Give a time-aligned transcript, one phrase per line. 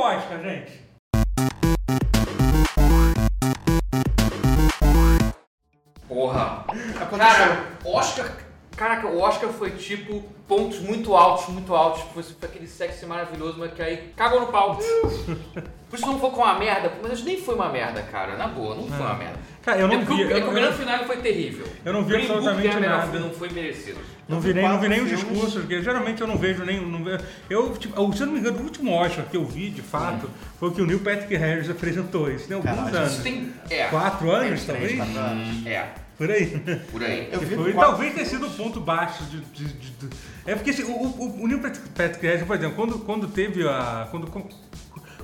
[0.00, 0.80] o Oscar, gente.
[6.08, 6.64] Porra.
[7.00, 7.18] Aconteceu.
[7.18, 8.39] Cara, Oscar.
[8.80, 12.00] Caraca, o Oscar foi tipo pontos muito altos, muito altos.
[12.14, 14.78] Foi, foi aquele sexo maravilhoso, mas que aí cagou no pau.
[15.90, 18.38] Por isso não foi com uma merda, mas acho que nem foi uma merda, cara.
[18.38, 19.38] Na boa, não foi uma merda.
[19.62, 20.12] Cara, eu não é vi.
[20.14, 21.66] o- é eu que o grande final foi terrível.
[21.84, 23.18] Eu não vi Green Book absolutamente ganhar melhor nada.
[23.18, 23.98] Não foi merecido.
[24.26, 26.80] Não vi nem, não vi nem os discursos, porque geralmente eu não vejo nem.
[26.80, 27.04] Não
[27.50, 30.30] eu, tipo, se eu não me engano, o último Oscar que eu vi, de fato,
[30.58, 32.30] foi o que o Neil Patrick Harris apresentou.
[32.30, 33.12] Isso tem alguns Caralho, anos.
[33.12, 33.52] Isso tem.
[33.68, 33.88] É.
[33.88, 34.96] Quatro anos, Três, talvez?
[34.96, 35.66] quatro anos.
[35.66, 35.86] É,
[36.20, 36.46] Por aí.
[36.92, 37.30] por aí.
[37.32, 39.40] Eu vi foi, talvez tenha sido o ponto baixo de.
[39.40, 40.08] de- de- de-
[40.44, 44.06] é porque assim, o, o, o Neil Patrick Harris, por exemplo, quando, quando teve a.
[44.10, 44.26] Quando,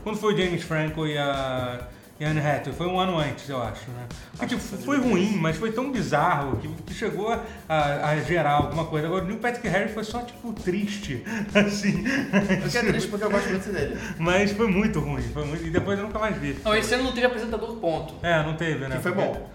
[0.02, 1.80] quando foi o James Franco e a.
[2.18, 4.06] E a Anne Hathaway, foi um ano antes, eu acho, né?
[4.32, 7.30] Porque, tipo, foi ruim, mas foi tão bizarro que, que chegou
[7.68, 9.06] a, a gerar alguma coisa.
[9.06, 11.22] Agora, o Neil Patrick Harris foi só, tipo, triste,
[11.54, 12.02] assim.
[12.06, 13.98] Eu fiquei triste porque eu gosto muito dele.
[14.18, 16.56] Mas foi muito ruim, foi muito, e depois eu nunca mais vi.
[16.64, 18.14] Não, esse ano não teve apresentador ponto.
[18.22, 18.96] É, não teve, né?
[18.96, 19.50] Que foi Porque- bom.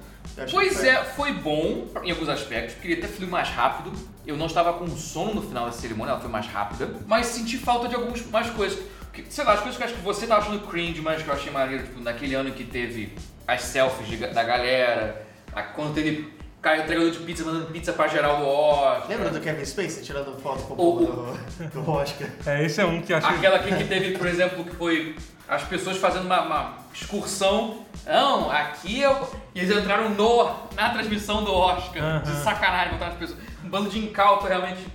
[0.52, 2.76] Pois foi- é, foi bom em alguns aspectos.
[2.82, 3.92] Queria ter fluído mais rápido.
[4.26, 6.90] Eu não estava com sono no final da cerimônia, ela foi mais rápida.
[7.08, 8.80] Mas senti falta de algumas mais coisas.
[9.14, 11.28] Que, sei lá, as coisas que eu acho que você tava achando cringe, mas que
[11.28, 13.14] eu achei maneiro, tipo, naquele ano que teve
[13.48, 18.08] as selfies de- da galera, a- quando teve cara entregador de pizza mandando pizza pra
[18.08, 19.10] geral do Oscar.
[19.10, 22.30] Lembra do Kevin Spacey tirando foto com O- o do, do Oscar?
[22.46, 23.36] É, esse é um que eu achei.
[23.36, 25.16] Aquela aqui que teve, por exemplo, que foi
[25.50, 27.86] as pessoas fazendo uma, uma excursão.
[28.06, 29.30] Não, aqui eu.
[29.54, 32.22] E eles entraram no, na transmissão do Oscar.
[32.24, 33.40] De sacanagem, botaram as pessoas.
[33.64, 34.86] Um bando de incauto realmente.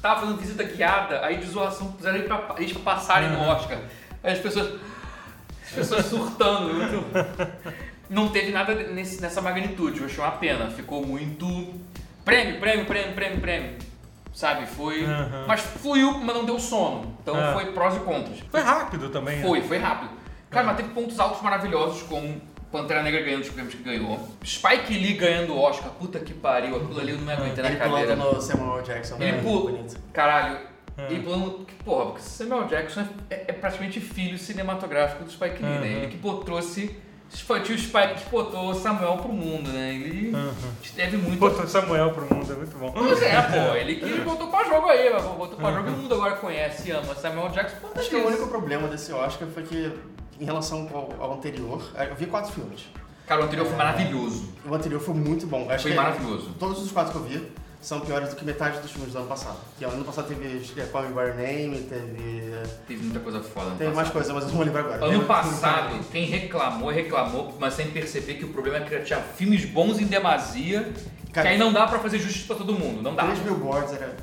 [0.00, 3.40] Tava fazendo visita guiada, aí de zoação puseram eles pra, eles pra passarem no.
[3.48, 3.78] Oscar.
[4.22, 4.80] Aí as pessoas.
[5.66, 6.72] As pessoas surtando.
[6.74, 7.04] muito-
[8.10, 10.70] Não teve nada nesse- nessa magnitude, eu achei uma pena.
[10.70, 11.72] Ficou muito.
[12.24, 13.78] Prêmio, prêmio, prêmio, prêmio, prêmio.
[14.32, 14.66] Sabe?
[14.66, 15.04] Foi.
[15.04, 15.44] Aham.
[15.46, 17.16] Mas fluiu, mas não deu sono.
[17.22, 17.52] Então Ah.
[17.54, 18.40] foi prós e contras.
[18.50, 19.46] Foi rápido também, né?
[19.46, 20.10] Foi, foi rápido.
[20.50, 22.40] Cara, mas teve pontos altos maravilhosos, como
[22.74, 24.18] Pantera Negra ganhando os prêmios que ganhou.
[24.44, 25.90] Spike Lee ganhando o Oscar.
[25.92, 28.16] Puta que pariu, aquilo ali eu não me aguentei na Ele cadeira.
[28.16, 29.14] pulando no Samuel Jackson.
[29.20, 29.42] Ele né?
[29.42, 29.70] pula.
[29.70, 29.96] Bonito.
[30.12, 30.58] Caralho.
[31.08, 31.64] Ele pulando.
[31.64, 35.76] que Porra, porque Samuel Jackson é, é praticamente filho cinematográfico do Spike Lee, né?
[35.76, 35.86] Aham.
[35.86, 36.96] Ele que pô, trouxe.
[37.28, 39.94] Foi o Spike que botou o Samuel pro mundo, né?
[39.94, 40.52] Ele Aham.
[40.96, 41.38] teve muito.
[41.38, 42.90] Botou Samuel pro mundo, é muito bom.
[42.90, 45.96] Pois é, pô, ele que botou pra jogo aí, mas botou pra jogo e o
[45.96, 47.14] mundo agora conhece e ama.
[47.14, 49.92] Samuel Jackson, Acho que o único problema desse Oscar foi que,
[50.40, 52.86] em relação ao, ao anterior, eu vi quatro filmes.
[53.26, 54.48] Cara, o anterior foi maravilhoso.
[54.66, 55.70] O anterior foi muito bom.
[55.70, 56.50] Acho Foi maravilhoso.
[56.58, 59.28] Todos os quatro que eu vi são piores do que metade dos filmes do ano
[59.28, 59.58] passado.
[59.78, 62.52] Que ano passado teve é, Call Me By Name, teve...
[62.86, 65.04] Teve muita coisa foda Teve mais coisas, mas eu não vou lembrar agora.
[65.04, 69.64] Ano passado, quem reclamou, reclamou, mas sem perceber que o problema é que tinha filmes
[69.66, 70.92] bons em demasia,
[71.32, 73.24] Cara, que aí não dá pra fazer justiça pra todo mundo, não dá.
[73.24, 74.16] Três billboards era...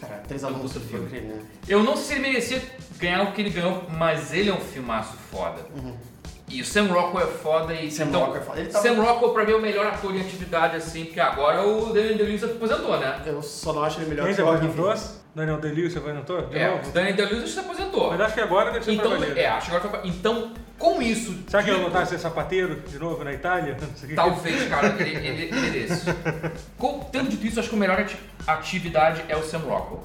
[0.00, 0.22] Caralho.
[0.26, 1.08] Três alunos do filme.
[1.08, 1.40] filme, né?
[1.68, 2.62] Eu não sei se ele merecia
[2.98, 5.60] ganhar o que ele ganhou, mas ele é um filmaço foda.
[6.50, 7.90] E o Sam Rockwell é foda e Uhum.
[7.90, 8.60] Sam então, Rockwell é foda.
[8.60, 11.62] Ele tava- Sam Rockwell pra mim é o melhor ator em atividade assim, porque agora
[11.66, 13.22] o Daniel Day-Lewis aposentou, né?
[13.26, 14.84] Eu só não acho ele melhor Quem que você o apresentou?
[15.38, 16.42] Daniel Day-Lewis, você apresentou?
[16.42, 16.90] De é, novo?
[16.90, 18.10] Daniel Day-Lewis se aposentou.
[18.10, 20.08] Mas acho que agora deve ser Então, é, acho que agora foi.
[20.10, 21.34] Então, com isso...
[21.48, 23.76] Será que ele não tá ser sapateiro de novo na Itália?
[24.14, 26.06] Talvez, cara, ele, ele, ele é desse.
[26.76, 30.02] Com, tendo dito isso, acho que a melhor ati- atividade é o Sam Rockwell.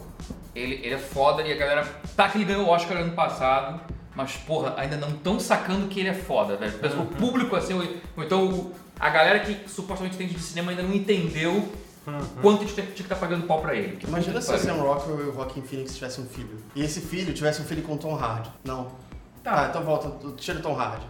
[0.56, 1.88] Ele, ele é foda e a galera.
[2.16, 3.82] Tá que ele ganhou o Oscar ano passado,
[4.16, 6.74] mas porra, ainda não tão sacando que ele é foda, velho.
[7.02, 7.84] O público, assim, ou
[8.16, 11.72] ou então a galera que supostamente entende de cinema ainda não entendeu.
[12.42, 13.98] Quanto a gente tinha que estar pagando pau pra ele.
[14.06, 14.66] Imagina se o Pariu.
[14.66, 16.58] Sam Rockwell e o Joaquin Phoenix tivessem um filho.
[16.76, 18.50] E esse filho tivesse um filho com o Tom Hardy.
[18.64, 18.92] Não.
[19.44, 19.56] Tá.
[19.56, 20.12] Tá, então volta.
[20.38, 21.06] Tira o Tom Hardy.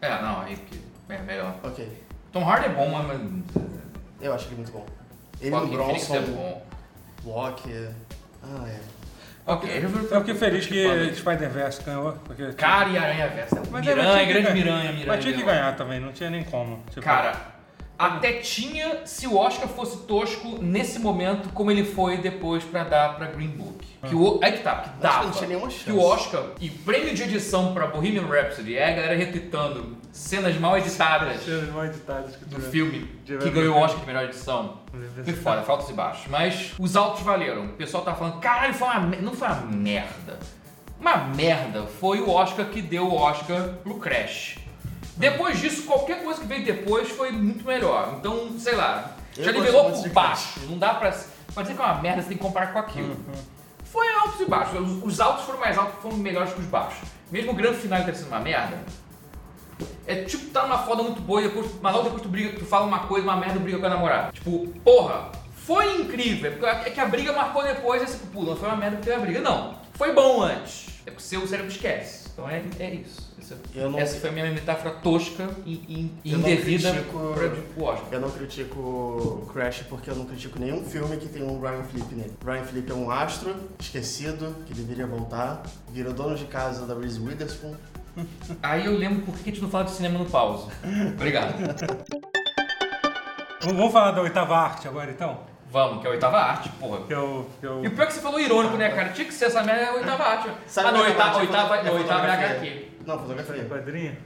[0.00, 0.80] É, não, aí que.
[1.08, 1.56] É melhor.
[1.62, 1.86] Ok.
[2.32, 3.06] Tom Hardy é bom, mas.
[3.06, 3.20] mas
[4.20, 4.86] Eu acho ele muito bom.
[5.40, 6.66] Ele, o Joaquin Bronson, é bom.
[7.24, 7.88] Loki...
[8.42, 8.80] Ah, é.
[9.46, 9.68] Ok,
[10.10, 11.14] eu fiquei feliz que Falei.
[11.14, 12.12] Spider-Verse ganhou.
[12.24, 13.60] Porque Cara e Aranha Versa.
[13.70, 14.52] Mas Miranha, que grande.
[14.52, 15.06] Miranha, Miranha.
[15.06, 16.82] Mas tinha que ganhar também, não tinha nem como.
[16.90, 17.32] Tipo, Cara,
[18.00, 23.16] até tinha se o Oscar fosse tosco nesse momento, como ele foi depois pra dar
[23.16, 23.86] pra Green Book.
[24.08, 25.24] Que o, aí que tá, que dava.
[25.24, 25.84] não tinha nenhuma chance.
[25.84, 30.58] Que o Oscar e prêmio de edição pra Bohemian Rhapsody é a galera retweetando cenas
[30.58, 34.78] mal editadas Cenas mal editadas do filme que ganhou o Oscar de melhor edição.
[35.22, 36.26] Foi foda, altos e baixos.
[36.28, 37.66] Mas os altos valeram.
[37.66, 40.38] O pessoal tá falando, caralho, foi uma, não foi uma merda.
[40.98, 44.56] Uma merda foi o Oscar que deu o Oscar pro Crash.
[45.20, 48.14] Depois disso, qualquer coisa que veio depois foi muito melhor.
[48.18, 50.60] Então, sei lá, Eu já nivelou por baixo.
[50.66, 51.10] Não dá pra.
[51.54, 53.14] Pode dizer que é uma merda, você tem que comparar com aquilo.
[53.84, 54.80] Foi altos e baixos.
[54.80, 57.06] Os, os altos foram mais altos, foram melhores que os baixos.
[57.30, 58.78] Mesmo o grande final ter sido uma merda,
[60.06, 62.64] é tipo, tá numa foda muito boa e depois, mas logo depois tu briga, tu
[62.64, 64.32] fala uma coisa, uma merda, briga com a namorada.
[64.32, 66.66] Tipo, porra, foi incrível.
[66.66, 69.22] É É que a briga marcou depois esse pô, não foi uma merda porque teve
[69.22, 69.40] a briga.
[69.40, 70.86] Não, foi bom antes.
[71.06, 72.30] É porque o seu cérebro esquece.
[72.32, 73.29] Então é, é isso.
[73.74, 75.72] Não- essa foi a minha metáfora tosca e,
[76.24, 78.08] e- Eu não indevida critico- pra o Oscar.
[78.12, 82.14] Eu não critico Crash porque eu não critico nenhum filme que tem um Ryan Phillippe
[82.14, 82.32] nele.
[82.44, 87.20] Ryan Phillippe é um astro esquecido que deveria voltar, virou dono de casa da Reese
[87.20, 87.74] Witherspoon.
[88.62, 90.66] Aí eu lembro por que a gente não fala de cinema no pause.
[91.14, 91.54] Obrigado.
[93.62, 95.49] Vamos vamos falar da oitava arte agora, então?
[95.70, 97.06] Vamos, que é a oitava arte, porra.
[97.06, 97.46] Que é o...
[97.60, 97.84] Que é o...
[97.84, 99.10] E o pior é que você falou irônico, né, cara?
[99.10, 100.50] Tinha que ser essa merda é a oitava arte.
[100.66, 102.72] Sabe ah, não, é a oitava, oitava, É não, oitava é fotografia.
[102.72, 102.88] HQ.
[103.06, 103.64] Não, fotografia.
[103.64, 104.16] Quadrinho?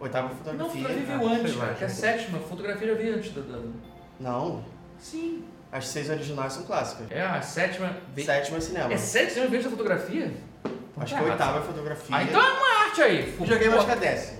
[0.00, 0.82] Oitava Não, fotografia.
[0.82, 1.74] fotografia ah, veio antes, cara.
[1.74, 2.38] Que é a sétima.
[2.40, 3.40] Fotografia já veio antes da...
[3.42, 3.62] da-
[4.18, 4.64] Não,
[4.98, 5.44] Sim.
[5.70, 7.06] as seis originais são clássicas.
[7.10, 7.96] É, a sétima...
[8.16, 8.92] Sétima é cinema.
[8.92, 10.32] É não veio da fotografia?
[10.96, 12.16] Acho Tá que a oitava é fotografia.
[12.16, 13.36] Ah, então é uma arte aí.
[13.40, 14.39] Joguei mais que a décima,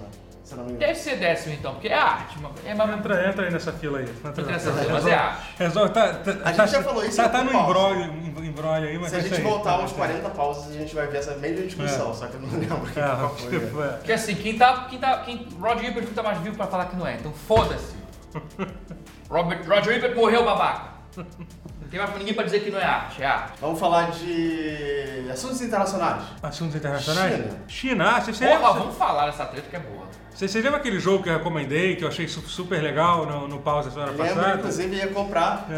[0.50, 0.87] se não me engano.
[0.87, 2.37] Deve ser décimo então, porque é arte.
[2.41, 4.08] mas- É Entra, entra aí nessa fila aí.
[4.25, 5.43] Entra nessa fila, mas é arte.
[5.58, 8.47] Resolve, tá, tá, A gente tá- já falou isso Tá, tá no outro embrólio, em-
[8.49, 9.43] embrólio aí, mas Se a é gente aí.
[9.43, 12.14] voltar uns 40 pausas, a gente vai ver essa mesma discussão, É.
[12.14, 13.61] só que eu não lembro o que É, qual foi.
[13.61, 13.88] tipo, é.
[13.88, 14.87] Porque assim, quem tá.
[14.91, 15.19] Quem tá.
[15.19, 17.94] Quem, Roger Ebert tá mais vivo pra falar que não é, então foda-se.
[19.31, 20.91] Robert, Roger Ebert morreu, babaca.
[21.17, 23.52] Não tem mais ninguém pra dizer que não é arte, é arte.
[23.61, 26.23] Vamos falar de assuntos internacionais.
[26.43, 27.35] Assuntos internacionais?
[27.37, 27.56] China.
[27.69, 30.05] China, ah, você, Porra, lembra, vamos falar dessa treta que é boa.
[30.34, 33.48] Você, você lembra aquele jogo que eu recomendei, que eu achei su- super legal no,
[33.48, 34.58] no pause semana Lembro, passada?
[34.58, 35.66] inclusive, ia comprar.
[35.70, 35.74] É.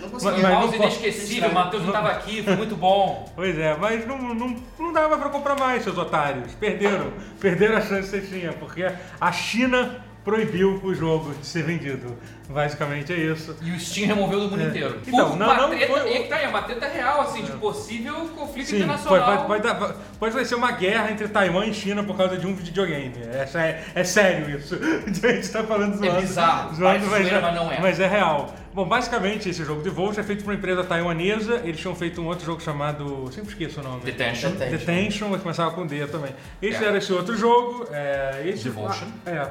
[0.00, 0.42] Não Mas- consegui.
[0.42, 3.30] mas- Pause não po- inesquecível, o Matheus não tava aqui, foi muito bom.
[3.36, 6.52] Pois é, mas não, não, não dava pra comprar mais, seus otários.
[6.54, 7.12] Perderam.
[7.40, 10.02] Perderam a chance que vocês tinham, porque a China
[10.36, 12.16] proibiu o jogo de ser vendido.
[12.48, 13.56] Basicamente é isso.
[13.62, 14.66] E o Steam removeu do mundo É.
[14.66, 14.98] inteiro.
[15.06, 17.52] Então, Pô, não- não treta, foi- E que tá aí, uma treta real, assim, de
[17.52, 19.46] possível conflito Sim, pode, internacional.
[19.46, 22.54] pode, pode, pode vai ser uma guerra entre Taiwan e China por causa de um
[22.54, 23.14] videogame.
[23.32, 24.74] Essa é, é sério isso.
[25.24, 26.20] A gente tá falando zoando.
[26.20, 27.80] bizarro, zoando, mas, zoeira, mas não é.
[27.80, 28.52] Mas é real.
[28.74, 31.62] Bom, basicamente esse jogo de Volt é feito por uma empresa taiwanesa.
[31.64, 33.28] Eles tinham feito um outro jogo chamado.
[33.32, 34.02] Sempre esqueço o nome.
[34.04, 34.50] Detention.
[34.50, 34.76] Detention.
[34.78, 36.32] Detention, mas começava com D também.
[36.60, 36.78] Eles É.
[36.78, 37.86] fizeram esse outro jogo.
[37.90, 39.06] É, esse, Devotion.
[39.24, 39.46] É.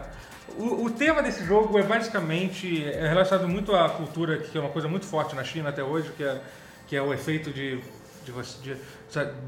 [0.57, 4.87] O, tema desse jogo é basicamente é relacionado muito à cultura, que é uma coisa
[4.87, 6.41] muito forte na China até hoje, que é,
[6.87, 7.79] que é o efeito de,
[8.23, 8.77] de,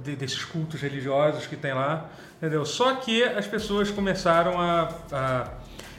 [0.04, 2.66] de- desses cultos religiosos que tem lá, entendeu?
[2.66, 4.90] Só que as pessoas começaram a...
[5.12, 5.48] a-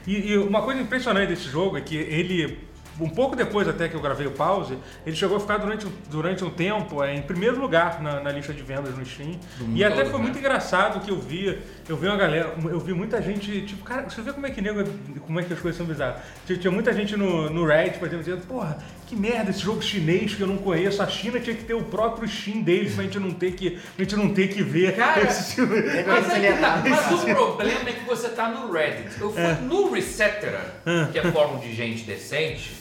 [0.07, 2.57] e, e uma coisa impressionante desse jogo é que ele,
[2.99, 5.91] um pouco depois até que eu gravei o pause, ele chegou a ficar durante, um-
[6.09, 9.39] durante um tempo é, em primeiro lugar na, na lista de vendas no Steam.
[9.73, 10.25] E até todo, foi né?
[10.25, 14.09] muito engraçado que eu vi, eu vi uma galera, eu vi muita gente, tipo, cara,
[14.09, 14.83] você vê como é que nego,
[15.25, 16.21] como é que as coisas são bizarras.
[16.45, 18.77] Tinha, tinha muita gente no, no Reddit, por exemplo, dizendo, porra,
[19.09, 21.01] que merda esse jogo chinês que eu não conheço.
[21.01, 24.03] A China tinha que ter o próprio Steam deles pra gente não ter que, pra
[24.03, 25.73] gente não ter que ver Cara, esse tipo
[26.07, 26.83] Mas, aí que tá.
[26.87, 29.19] Mas o problema é que você tá no Reddit.
[29.19, 32.77] Eu fui no Resetera, que é fórum de gente decente,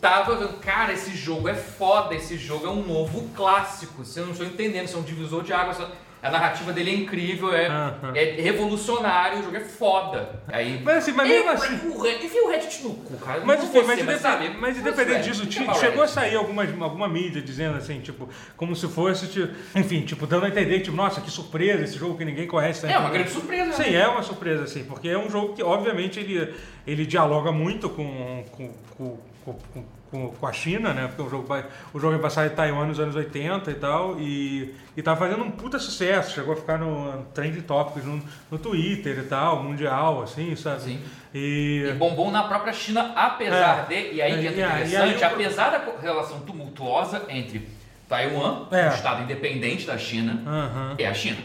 [0.00, 4.04] tava vendo, cara, esse jogo é foda, esse jogo é um novo clássico.
[4.04, 5.78] Você não estou entendendo, você é um divisor de águas.
[6.24, 8.12] A narrativa dele é incrível, é, Aham.
[8.16, 10.40] é revolucionário, o jogo é foda.
[10.48, 13.42] Aí, Mas assim, mas eu, mesmo assim- o Reddit, enfia o Reddit no cu, cara.
[13.44, 14.48] Mas, enfim, mas, independ- sabe?
[14.58, 18.26] mas independente disso, chama chegou a sair algumas, alguma mídia dizendo assim, tipo,
[18.56, 22.16] como se fosse, tipo, enfim, tipo, dando a entender, tipo, nossa, que surpresa esse jogo
[22.16, 22.80] que ninguém conhece.
[22.86, 23.66] tá É uma grande surpresa.
[23.66, 23.72] né?
[23.84, 26.54] Sim, é uma surpresa, assim, porque é um jogo que, obviamente, ele,
[26.86, 29.84] ele dialoga muito com, com, com, com,
[30.14, 31.08] com- com a China, né?
[31.08, 34.16] Porque o jogo, vai- o jogo é passado em Taiwan nos anos 80 e tal,
[34.20, 38.58] e, e tá fazendo um puta sucesso, chegou a ficar no Trend Topics no, no
[38.58, 40.80] Twitter e tal, mundial, assim, sabe?
[40.82, 41.00] Sim.
[41.34, 41.86] E...
[41.90, 43.94] E bombom na própria China, apesar É.
[43.94, 44.14] de.
[44.14, 47.68] E aí que aí- interessante, aí apesar da relação tumultuosa entre
[48.08, 48.86] Taiwan, É.
[48.90, 50.94] um estado independente da China, Aham.
[50.98, 51.38] e a China,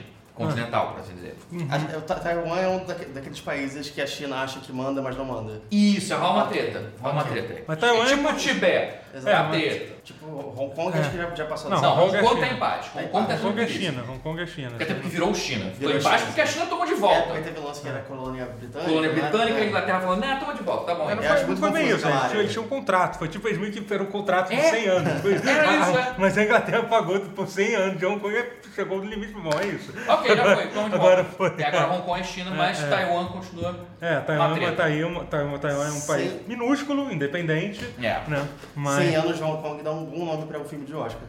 [0.46, 1.36] continental, por assim dizer.
[1.70, 5.02] A- o Ta- Taiwan é um daque- daqueles países que a China acha que manda,
[5.02, 5.62] mas não manda.
[5.72, 6.92] Isso, é uma treta.
[7.02, 7.64] Rola uma treta.
[7.68, 8.98] Mas Taiwan é é tipo o Tibete.
[9.14, 10.00] É a mas- treta.
[10.10, 10.26] Tipo,
[10.58, 11.02] Hong Kong É.
[11.02, 12.90] acho que já, já passou Não, Hong Hong é Kong tá empate.
[12.96, 13.68] Hong Tá Kong tá Hong Kong é.
[13.68, 14.72] China, Hong Kong é China.
[14.76, 15.72] Até porque virou China.
[15.72, 16.26] Ficou embaixo China.
[16.26, 17.22] porque a China tomou de É, volta.
[17.28, 18.90] porque teve lance que era colônia britânica.
[18.90, 19.22] Colônia né?
[19.22, 19.68] britânica, a É.
[19.68, 21.06] Inglaterra falando, não, toma de volta, tá bom.
[21.06, 23.28] Mas não Eu foi, acho muito foi bem isso, aquela eles tinham, um contrato, foi
[23.28, 24.62] tipo, eles meio que era um contrato de É.
[24.72, 25.22] 100 anos.
[25.22, 26.14] Foi, Era isso, é.
[26.18, 29.68] Mas a Inglaterra pagou por 100 anos, de Hong Kong chegou no limite, bom, é
[29.68, 29.94] isso.
[30.08, 30.64] Ok, já foi,
[30.94, 31.24] Agora volta.
[31.38, 31.54] foi.
[31.64, 32.90] É, agora Hong Kong é China, mas É, é.
[32.90, 33.76] Taiwan continua.
[34.02, 34.76] É, Taiwan, Uma treta.
[34.78, 36.40] Taiwan, Taiwan, Taiwan é um país Sim.
[36.48, 38.22] minúsculo, independente, É.
[38.28, 38.48] né?
[38.76, 41.22] Mas, 100 anos de Hong Kong dá um bom nome para um filme de Oscar.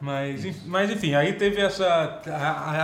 [0.00, 2.20] mas, mas enfim, aí teve essa,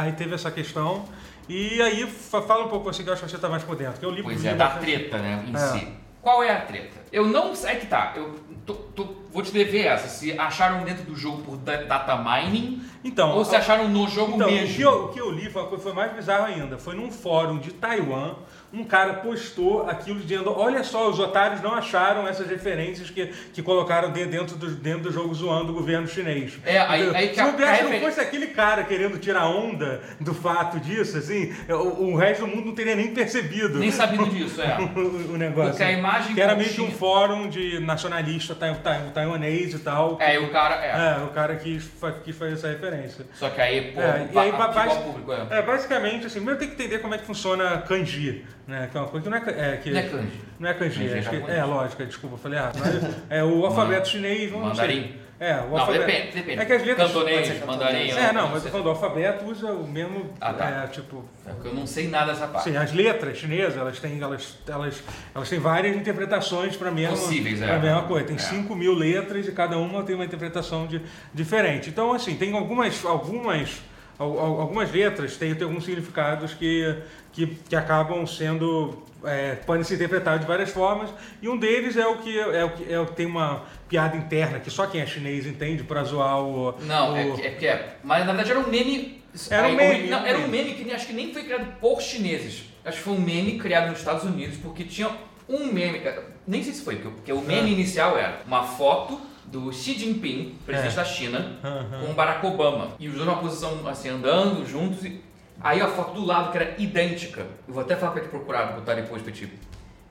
[0.01, 1.05] aí teve essa questão.
[1.49, 3.75] E aí fa- fala um pouco assim que eu acho que você tá mais por
[3.75, 3.99] dentro.
[3.99, 5.59] Que eu li Pois é, da treta, né, em É.
[5.59, 5.89] si.
[6.23, 6.97] qual é a treta?
[7.11, 7.53] Eu não.
[7.65, 8.35] É que tá, eu
[8.75, 10.09] tô- tô- vou te dever essa.
[10.09, 14.35] Se acharam dentro do jogo por da- data mining Então, ou se acharam no jogo
[14.35, 14.75] Então, o mesmo.
[14.77, 16.77] que, eu, o que eu li foi, foi mais bizarro ainda.
[16.79, 18.35] Foi num fórum de Taiwan,
[18.73, 23.63] um cara postou aquilo dizendo: Olha só, os otários não acharam essas referências que, que
[23.63, 26.59] colocaram de- dentro do, dentro do jogo zoando o governo chinês.
[26.67, 30.03] É, aí- aí que Se o Bessa a não fosse aquele cara querendo tirar onda
[30.21, 33.79] do fato disso, assim, o, o resto do mundo não teria nem percebido.
[33.79, 34.77] Nem sabido disso, é.
[34.79, 35.71] o, o negócio.
[35.71, 39.79] Porque a imagem que era meio que um fórum de nacionalista tai, tai, taiwanês e
[39.79, 40.19] tal.
[40.21, 40.75] É, e o cara.
[40.85, 41.19] É.
[41.21, 41.89] É, o cara quis,
[42.25, 43.25] quis fazer essa referência.
[43.35, 45.47] Só que aí, pô, É, e aí, ba- ficou basi- ao público, é.
[45.59, 48.89] é, basicamente, assim, primeiro tem que entender como é que funciona kanji, né?
[48.93, 50.41] Que é uma coisa que não é, é, que, Não é kanji.
[50.61, 51.59] Não é kanji, Kanji é acho que- japonês.
[51.59, 52.79] é, lógico, desculpa, eu falei errado.
[52.79, 54.95] Mas é o alfabeto chinês, Mandarim.
[55.03, 55.29] sei.
[55.41, 56.05] É, o Não, alfabeto.
[56.05, 56.61] depende, depende.
[56.61, 57.13] É que as letras.
[57.13, 58.11] Cantonês, mandarim.
[58.11, 60.31] É, não, mas falando, o alfabeto usa o mesmo.
[60.41, 60.69] Ah, tá.
[60.69, 61.25] é, tipo.
[61.47, 62.69] É porque eu não sei nada dessa parte.
[62.69, 65.01] Sim, as letras chinesas, elas têm, elas, elas,
[65.33, 67.79] elas têm várias interpretações para a mesma, Possíveis, é.
[67.79, 68.27] mesma coisa.
[68.27, 68.39] Tem É.
[68.41, 71.01] 5 mil letras e cada uma tem uma interpretação de-
[71.33, 71.89] diferente.
[71.89, 76.97] Então, assim, tem algumas, algumas, al- al- algumas letras têm, têm alguns significados que,
[77.33, 79.03] que, que acabam sendo.
[79.25, 81.11] é, podem ser interpretados de várias formas,
[81.41, 84.71] e um deles é o que, é o que é tem uma piada interna que
[84.71, 86.75] só quem é chinês entende para zoar o.
[86.83, 87.97] Não, o, é, que- é é.
[88.03, 89.23] Mas na verdade era um meme.
[89.51, 90.75] Era um o meme, Não, era um meme.
[90.75, 92.65] que nem- acho que nem foi criado por chineses.
[92.85, 95.11] Acho que foi um meme criado nos Estados Unidos, porque tinha
[95.49, 96.01] um meme.
[96.01, 97.73] cara, Nem sei se foi, porque, o meme Ah.
[97.73, 99.21] inicial era uma foto
[99.51, 100.97] do Xi Jinping, presidente É.
[100.97, 102.01] da China, Aham.
[102.05, 102.89] com o Barack Obama.
[102.99, 105.05] E os dois numa posição assim, andando juntos.
[105.05, 105.23] E...
[105.61, 107.41] Aí a foto do lado, que era idêntica.
[107.67, 109.57] Eu vou até falar pra ele procurar, botar depois pra tipo.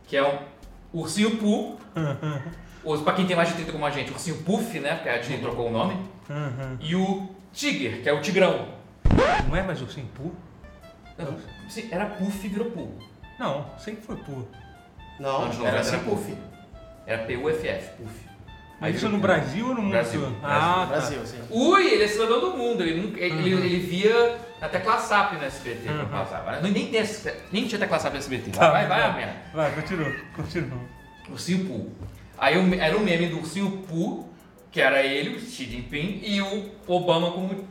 [0.08, 0.40] Que é um
[1.00, 1.80] ursinho Poo.
[2.84, 4.96] Ou pra quem tem mais de 30 como a gente, ursinho Puff, né?
[4.96, 5.98] Porque a Disney trocou o nome.
[6.30, 6.78] Aham.
[6.82, 8.68] E o Tiger, que é o Tigrão.
[9.48, 10.34] Não é mais ursinho Poo?
[11.18, 11.36] Não,
[11.92, 12.98] era Puff e virou Poo.
[13.40, 14.48] Não, sempre foi Poo.
[15.20, 16.32] Não, não era era Puff.
[16.32, 16.38] Puff.
[17.06, 18.27] Era P-U-F-F, Puff.
[18.80, 19.18] Mas isso no.
[19.18, 19.92] Brasil ou no mundo?
[19.92, 20.22] Brasil?
[20.44, 20.86] Ah, No tá.
[20.86, 21.40] Brasil, sim.
[21.50, 22.84] Ui, ele é cidadão do mundo.
[22.84, 23.60] Ele, nunca- ele, Uhum.
[23.64, 25.90] ele via na tecla SAP no SBT.
[25.90, 26.06] Uhum.
[26.08, 26.60] passava.
[26.62, 28.52] Nem, nem, tem, esse- nem tinha tecla SAP no SBT.
[28.52, 29.10] Tá, vai, vai, vai.
[29.10, 29.34] a merda.
[29.54, 30.80] Vai, continua, continua.
[31.30, 31.92] Ursinho Poo.
[32.38, 34.32] Aí o- era um meme do Ursinho Poo,
[34.72, 37.68] que era ele, o Xi Jinping, e o Obama como...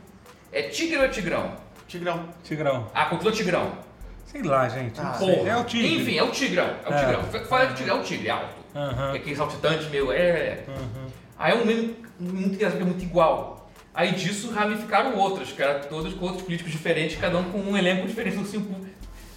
[0.51, 1.53] É tigre ou é tigrão?
[1.87, 2.27] Tigrão.
[2.43, 2.91] Tigrão.
[2.93, 3.71] Ah, continua tigrão.
[4.25, 4.99] Sei lá, gente.
[4.99, 5.15] Ah.
[5.17, 5.49] Porra.
[5.49, 5.95] É o tigre.
[6.01, 6.69] Enfim, é o tigrão.
[6.85, 6.99] É o É.
[6.99, 7.45] tigrão.
[7.45, 8.55] Fala que o tigre é o tigre, alto.
[9.13, 10.11] É aquele saltitante meio.
[10.11, 10.63] É.
[10.67, 11.07] Aham.
[11.37, 13.69] Aí é um meme muito engraçado, é muito igual.
[13.93, 17.75] Aí disso ramificaram outras, que eram todos com outros políticos diferentes, cada um com um
[17.75, 18.86] elenco diferente do Ursinho Poo.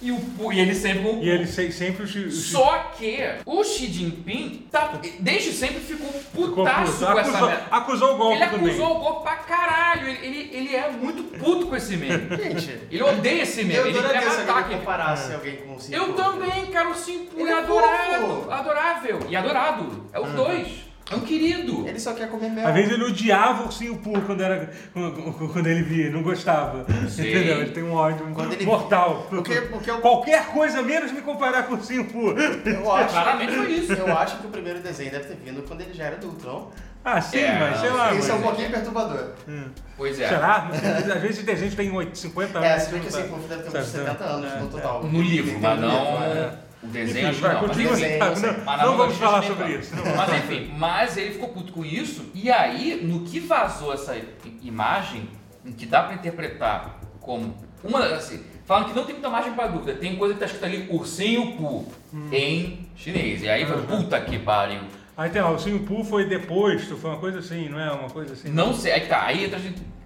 [0.01, 2.03] E, o, e ele sempre com o E ele se- sempre...
[2.03, 7.11] os- os- Só que o Xi Jinping tá, desde sempre ficou ficou putaço puto.
[7.11, 7.65] com essa Acusou, merda.
[7.71, 8.67] acusou o golpe Ele também.
[8.69, 10.07] acusou o golpe pra caralho.
[10.07, 12.29] Ele, ele, ele é muito puto com esse meme.
[12.59, 13.75] Gente, Ele odeia esse meme.
[13.75, 17.39] eu ele quer matar alguém aquele comparasse alguém com o eu também, cara, o Simpu
[17.39, 18.27] Ele é é adorável.
[18.27, 18.51] fofo.
[18.51, 19.19] Adorável.
[19.29, 20.05] E adorado.
[20.13, 20.67] É os dois.
[21.09, 21.87] É um querido.
[21.87, 22.67] Ele só quer comer mel.
[22.67, 26.85] Às vezes ele odiava o Ursinho Poo quando, era, quando, ele via, não gostava.
[27.09, 27.31] Sei.
[27.35, 27.61] Entendeu?
[27.61, 29.25] Ele tem um ódio Quando ele- mortal.
[29.29, 32.31] Porque, porque eu, Qualquer coisa menos me comparar com o Ursinho Poo.
[32.31, 33.09] eu acho.
[33.13, 33.93] Claramente foi isso.
[33.93, 36.69] Eu acho que o primeiro desenho deve ter vindo quando ele já era adulto, não?
[37.03, 38.13] Ah, sim, É, mas sei lá.
[38.13, 39.31] Isso é um pouquinho perturbador.
[39.97, 40.29] Pois é.
[40.29, 40.69] Será?
[40.71, 42.69] Às vezes tem gente que tem 8, 50 anos.
[42.69, 45.03] É, se bem que assim, deve ter uns Sabe, 70 anos é, no total.
[45.03, 46.70] No livro, mas não.
[46.83, 47.67] O desenho Enfim, vai, não.
[47.67, 48.51] Mas desenho, tá, eu sei.
[48.51, 49.79] não, Mas não vamos falar sobre não.
[49.79, 49.91] isso.
[50.17, 52.25] Mas enfim, mas ele ficou puto com isso.
[52.33, 54.17] E aí, no que vazou essa
[54.63, 55.29] imagem,
[55.65, 59.67] em que dá pra interpretar como uma assim, falam que não tem muita margem pra
[59.67, 59.93] dúvida.
[59.93, 62.27] Tem coisa que tá escrito ali ursinho pu Hum.
[62.31, 63.41] em chinês.
[63.43, 64.81] E aí, foi, puta que pariu.
[65.17, 67.91] Aí tem lá, o Ursinho Poo foi deposto, foi uma coisa assim, não é?
[67.91, 68.49] Uma coisa assim.
[68.49, 69.59] Não sei, aí tá, aí entra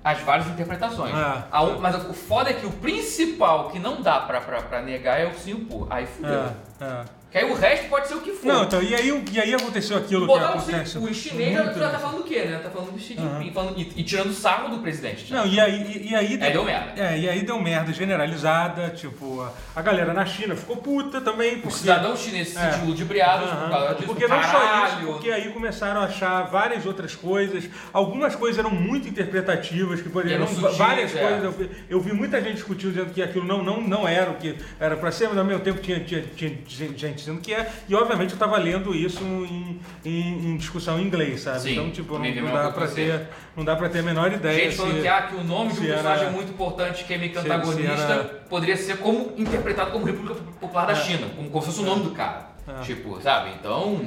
[0.04, 1.14] as várias interpretações.
[1.16, 1.48] Ah.
[1.52, 5.20] A mas o foda é que o principal que não dá pra, pra, pra negar
[5.20, 5.88] é o ursinho pu.
[5.90, 6.52] Aí fudeu.
[6.82, 7.06] É.
[7.36, 8.48] Que aí o resto pode ser o que for.
[8.48, 10.92] Não, então, e aí, e aí aconteceu aquilo que Botar o, acontece.
[10.94, 12.60] Xi- o chinês já, muito- já tá falando do quê, né?
[12.64, 13.52] Tá falando do Xi Jinping, Aham.
[13.54, 15.34] falando, e, e tirando sarro do presidente.
[15.34, 16.94] Não, e aí, e, e aí Aí deu merda.
[16.96, 21.60] É, e aí deu merda generalizada, tipo, a, a galera na China ficou puta também,
[21.60, 21.78] porque...
[21.80, 22.72] cidadão chinês se É.
[22.72, 23.64] sentiu ludibriado Aham.
[23.64, 24.08] por causa disso.
[24.08, 27.66] Porque não só isso, porque aí começaram a achar várias outras coisas.
[27.92, 30.46] Algumas coisas eram muito interpretativas, que poderiam.
[30.78, 31.20] Várias é.
[31.20, 31.44] coisas.
[31.44, 34.36] Eu vi, eu vi muita gente discutindo dizendo que aquilo não, não, não era o
[34.36, 36.58] que era pra ser, mas ao mesmo tempo tinha, tinha, tinha
[36.96, 37.70] gente dizendo que é.
[37.90, 41.60] E obviamente eu tava lendo isso em, em, em discussão em inglês, sabe?
[41.60, 42.96] Sim, então, tipo, não, não dá você.
[42.96, 43.28] ter.
[43.56, 44.66] Não dá pra ter a menor ideia.
[44.66, 47.18] Gente falando se- que, ah, que o nome de um personagem muito importante que é
[47.18, 50.96] meio que se- se antagonista era- poderia ser como interpretado como República Popular da É.
[50.96, 52.50] China, como, como se fosse o nome do cara.
[52.68, 52.82] É.
[52.84, 53.52] Tipo, sabe?
[53.60, 54.00] Então.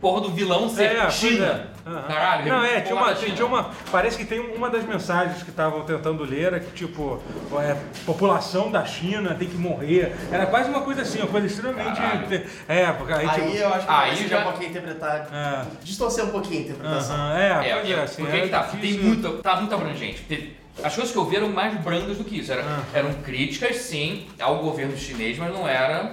[0.00, 1.68] porra do vilão ser É, China.
[1.86, 1.90] É.
[1.90, 2.02] Aham.
[2.02, 3.70] Caralho, Não, é, tinha uma, tinha uma.
[3.92, 7.22] Parece que tem uma das mensagens que estavam tentando ler, é que tipo,
[7.60, 10.14] é, população da China tem que morrer.
[10.32, 11.96] Era quase uma coisa assim, uma coisa extremamente.
[12.00, 12.42] Caralho.
[12.68, 13.56] É, porque aí, Aí tipo.
[13.56, 15.28] eu acho que Aí já- já um pouquinho interpretar.
[15.32, 15.64] É.
[15.82, 17.16] Distorcer um pouquinho a interpretação.
[17.16, 19.02] Aham, é, É, é, é, assim, porque é que tá, tem difícil.
[19.04, 20.22] muito, tá muito abrangente.
[20.22, 22.52] Teve- As coisas que eu vi eram mais brandas do que isso.
[22.52, 22.62] Era-.
[22.92, 26.10] Eram críticas, sim, ao governo chinês, mas não era.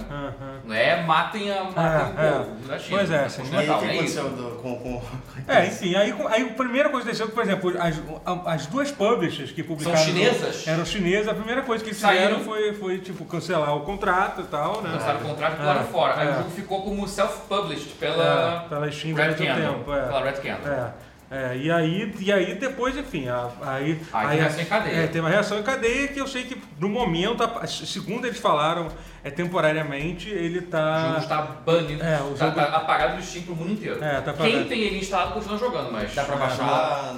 [0.64, 2.98] Não é matem, a, matem É, o povo da China.
[2.98, 3.42] Pois é, é sim.
[3.52, 5.02] E aí, o que é aconteceu do- com, com...
[5.46, 8.00] É, enfim, aí, aí a primeira coisa que aconteceu, por exemplo, as,
[8.46, 9.96] as duas publishers que publicaram.
[9.98, 10.66] São chinesas?
[10.66, 12.38] Eram chinesas, a primeira coisa que eles Saíram.
[12.38, 14.92] fizeram foi, foi, tipo, cancelar o contrato e tal, né?
[14.94, 16.20] Lançaram o contrato e É, pularam fora.
[16.20, 16.30] Aí é.
[16.30, 19.74] o jogo ficou como self-published pela É, pela Steam Red Candle.
[19.74, 19.92] tempo.
[19.92, 20.06] É.
[20.06, 20.72] Pela Red Candle.
[20.72, 20.90] É.
[21.34, 24.00] É, e, aí, e aí depois, enfim, a- aí.
[24.12, 24.94] Aí tem reação em cadeia.
[24.94, 28.38] É, tem uma reação em cadeia que eu sei que no momento, a- segundo eles
[28.38, 28.86] falaram,
[29.24, 31.18] é temporariamente, ele O jogo tá.
[31.20, 34.02] está banido, É, o tá, jogo- tá apagado do Steam pro mundo inteiro.
[34.04, 37.14] É, tá Quem tem ele instalado continua jogando, mas Dá pra baixar...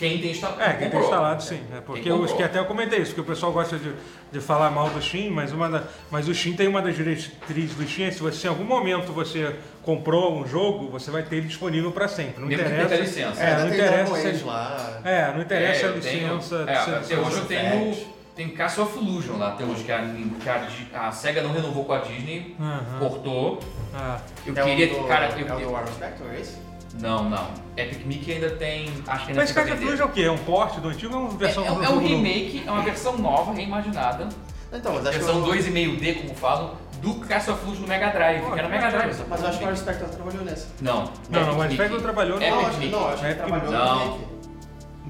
[0.00, 0.60] quem tem instalado.
[0.62, 1.02] É, quem tem comprou.
[1.04, 1.60] instalado sim.
[1.76, 2.36] É, porque comprou.
[2.36, 3.92] que até eu comentei isso, que o pessoal gosta de,
[4.32, 7.74] de falar mal do Steam, mas, uma da- mas o Steam tem uma das diretrizes
[7.76, 11.36] do Steam, é se você em algum momento você comprou um jogo, você vai ter
[11.36, 12.40] ele disponível para sempre.
[12.40, 12.94] Não Mesmo que interessa.
[12.94, 13.42] a licença.
[13.42, 15.00] É, não tem interessa se- lá.
[15.04, 16.64] É, não interessa É, a eu tenho- licença.
[16.66, 17.90] É, até hoje eu tenho.
[17.90, 18.20] Effect.
[18.36, 19.98] Tem Castle of Illusion lá até hoje, que a,
[20.40, 20.48] que
[20.96, 22.98] a, a SEGA não renovou com a Disney, Aham.
[22.98, 23.60] cortou.
[23.92, 24.94] Ah, Eu é queria.
[24.96, 26.56] o do, cara, é eu, o do War Spectre, é esse?
[27.00, 27.46] Não, não.
[27.76, 28.88] Epic Mickey ainda tem.
[29.06, 29.82] Acho que ainda Mas vender.
[29.82, 30.22] Illusion é o quê?
[30.22, 32.62] É um porte do antigo ou é uma É, versão é, do é um remake,
[32.66, 34.28] é uma versão nova, reimaginada.
[34.72, 35.24] Então, mas acho que...
[35.24, 38.88] Versão eu- 2,5D, como falam, do Castle of no Mega Drive, Oh, que era Mega
[38.90, 39.16] Drive.
[39.28, 40.66] Mas eu acho que o Spectre trabalhou nesse.
[40.80, 42.90] Não, Não, não, o Spectre trabalhou no- Epic Não, acho que Mickey.
[42.92, 43.94] não, acho que trabalhou Não.
[43.94, 44.29] no remake.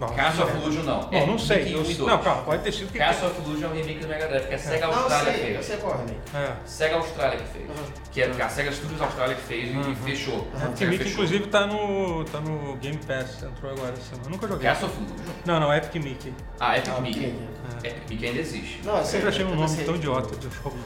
[0.00, 1.00] Bom, Castle of Illusion não.
[1.02, 1.58] Bom, não Epic sei.
[1.58, 1.98] Mickey eu- 1 e 2.
[2.10, 2.98] não, calma, pode ter sido que.
[2.98, 5.32] Castle of Illusion é um remake do Mega Drive, que a SEGA Não, eu Austrália
[5.32, 5.66] sei, eu fez.
[5.66, 6.20] sei qual é remake.
[6.34, 6.56] É.
[6.64, 7.70] SEGA Austrália que fez.
[8.10, 9.92] Que é a SEGA Studios Austrália que fez Uhum.
[9.92, 10.48] e fechou.
[10.54, 11.12] É, A porque SEGA Mickey, fechou.
[11.24, 14.24] inclusive, tá no, tá no Game Pass, entrou agora essa semana.
[14.24, 14.68] Eu nunca joguei.
[14.68, 15.34] Castle of Illusion.
[15.44, 16.34] Não, não, Epic Mickey.
[16.58, 17.20] Ah, Epic Ah, Mickey.
[17.20, 17.48] Mickey.
[17.84, 18.80] Epic Mickey ainda existe.
[18.84, 20.76] Não, eu sei, Sempre achei um eu nome tão idiota de jogo.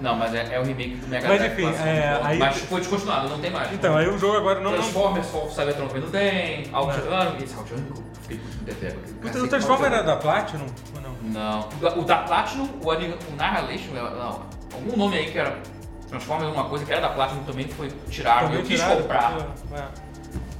[0.00, 1.52] Não, mas é, é o remake do Mega Mas, Drive.
[1.64, 3.72] enfim, é, aí- Mas foi descontinuado, não tem mais.
[3.72, 4.70] Então, aí o jogo agora não.
[4.72, 6.70] não Transformers, of Cybertron também não tem.
[6.74, 9.00] Outrun, esse Outrun eu fiquei muito defego.
[9.44, 10.66] o Transformer era da Platinum?
[10.94, 11.14] Ou não?
[11.22, 11.68] Não.
[11.98, 14.42] O da- Platinum, o, o Annihilation, é- não,
[14.72, 15.58] algum nome aí que era
[16.08, 18.44] Transformers alguma coisa que era da Platinum também foi tirado.
[18.44, 19.36] Também eu quis comprar.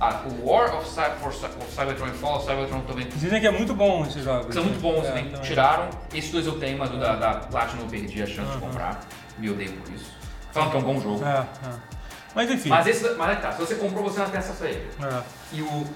[0.01, 3.41] Ah, o War of, Cy for Cy- of Cybertron e Fall of Cybertron também Dizem
[3.41, 4.53] que é muito bom esses jogos.
[4.55, 5.23] são muito bons, É, né?
[5.23, 5.41] também.
[5.43, 5.89] Tiraram.
[6.13, 9.01] Esses dois eu tenho, mas o da, da Platinum eu perdi a chance de comprar.
[9.39, 10.11] Me odeio por isso.
[10.53, 11.25] Falam que é um bom jogo.
[11.25, 11.95] É, é.
[12.35, 12.69] Mas enfim.
[12.69, 14.89] Mas esse, mas é tá, se você comprou, você não tem acesso a ele.
[15.01, 15.23] É.
[15.53, 15.87] E o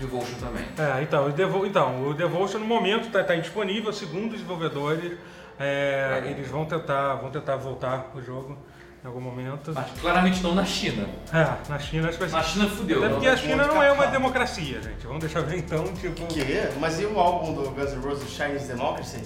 [0.00, 0.64] Devotion também.
[0.76, 5.16] É, então, o Devo, então, o Devotion no momento está indisponível, segundo os desenvolvedores.
[5.56, 6.26] é, Tá.
[6.28, 8.58] eles vão tentar, vão tentar voltar o jogo
[9.04, 9.70] em algum momento.
[9.74, 11.06] Mas claramente não na China.
[11.32, 12.52] É, na China acho que vai Na ser.
[12.52, 12.98] China fudeu.
[12.98, 13.14] Até não.
[13.16, 15.06] porque a China não é uma democracia, gente.
[15.06, 16.26] Vamos deixar ver então, tipo.
[16.26, 16.44] Que?
[16.80, 19.22] Mas e o álbum do Guns N' Roses, Chinese Democracy?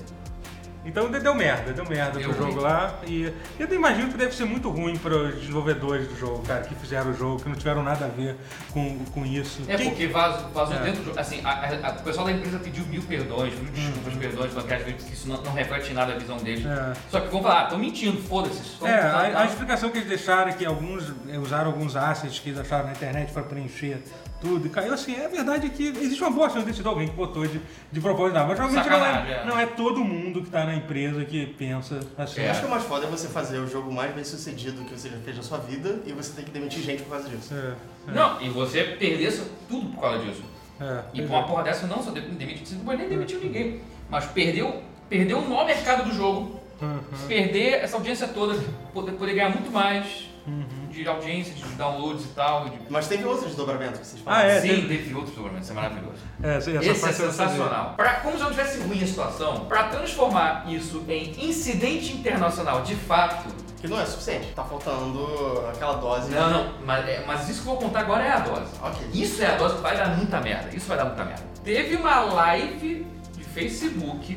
[0.84, 2.94] Então deu merda, deu merda Deu pro jogo lá.
[3.06, 6.74] E eu imagino que deve ser muito ruim para os desenvolvedores do jogo, cara, que
[6.76, 8.36] fizeram o jogo, que não tiveram nada a ver
[8.72, 9.60] com, com isso.
[9.68, 10.80] É Quem- porque vazou, vazou É.
[10.80, 11.20] dentro do jogo.
[11.20, 14.18] Assim, a- a- a- o pessoal da empresa pediu mil perdões, mil desculpas, Uhum.
[14.18, 16.64] perdões, falando que às vezes isso não, não reflete em nada a visão deles.
[16.64, 16.92] É.
[17.10, 18.82] Só que vão falar, ah, estão mentindo, foda-se.
[18.84, 21.12] É, a, a explicação que eles deixaram é que alguns
[21.42, 24.02] usaram alguns assets que eles acharam na internet para preencher
[24.40, 25.14] tudo e caiu assim.
[25.14, 28.46] É verdade que existe uma boa chance de alguém que botou de, de propósito, não,
[28.46, 29.44] mas realmente não é, é.
[29.44, 32.40] não é todo mundo que tá na empresa que pensa assim.
[32.40, 32.50] É.
[32.50, 35.08] Acho que o mais foda é você fazer o jogo mais bem sucedido que você
[35.08, 37.52] já fez na sua vida e você tem que demitir gente por causa disso.
[37.54, 37.74] É,
[38.10, 40.42] é, Não, e você perdesse tudo por causa disso.
[40.80, 43.38] é, E por uma porra dessa não só de- demitiu, você não pode nem demitir
[43.38, 43.80] ninguém.
[44.10, 46.58] Mas perdeu, perdeu no mercado do jogo.
[46.80, 47.00] Uhum.
[47.26, 48.56] Perder essa audiência toda,
[48.94, 50.77] poder, poder ganhar muito mais Uhum.
[51.02, 52.68] De audiência, de downloads e tal.
[52.68, 54.48] de- Mas teve outros desdobramentos que vocês Ah, falaram.
[54.50, 56.18] é, Sim, teve- teve outros isso é maravilhoso.
[56.42, 57.94] É, essa, essa Esse é sensacional.
[57.96, 62.94] Pra, como se não tivesse ruim a situação, para transformar isso em incidente internacional de
[62.94, 63.48] fato.
[63.80, 64.48] Que não é suficiente.
[64.54, 66.30] Tá faltando aquela dose.
[66.32, 68.72] Não, não, mas, é- mas isso que eu vou contar agora é a dose.
[68.82, 69.06] Ok.
[69.14, 70.74] Isso é a dose que vai dar muita merda.
[70.74, 71.44] Isso vai dar muita merda.
[71.62, 73.06] Teve uma live
[73.36, 74.36] de Facebook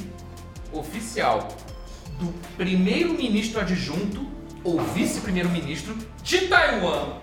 [0.71, 1.47] oficial
[2.19, 4.27] do primeiro-ministro adjunto
[4.63, 7.13] ou vice-primeiro-ministro de Taiwan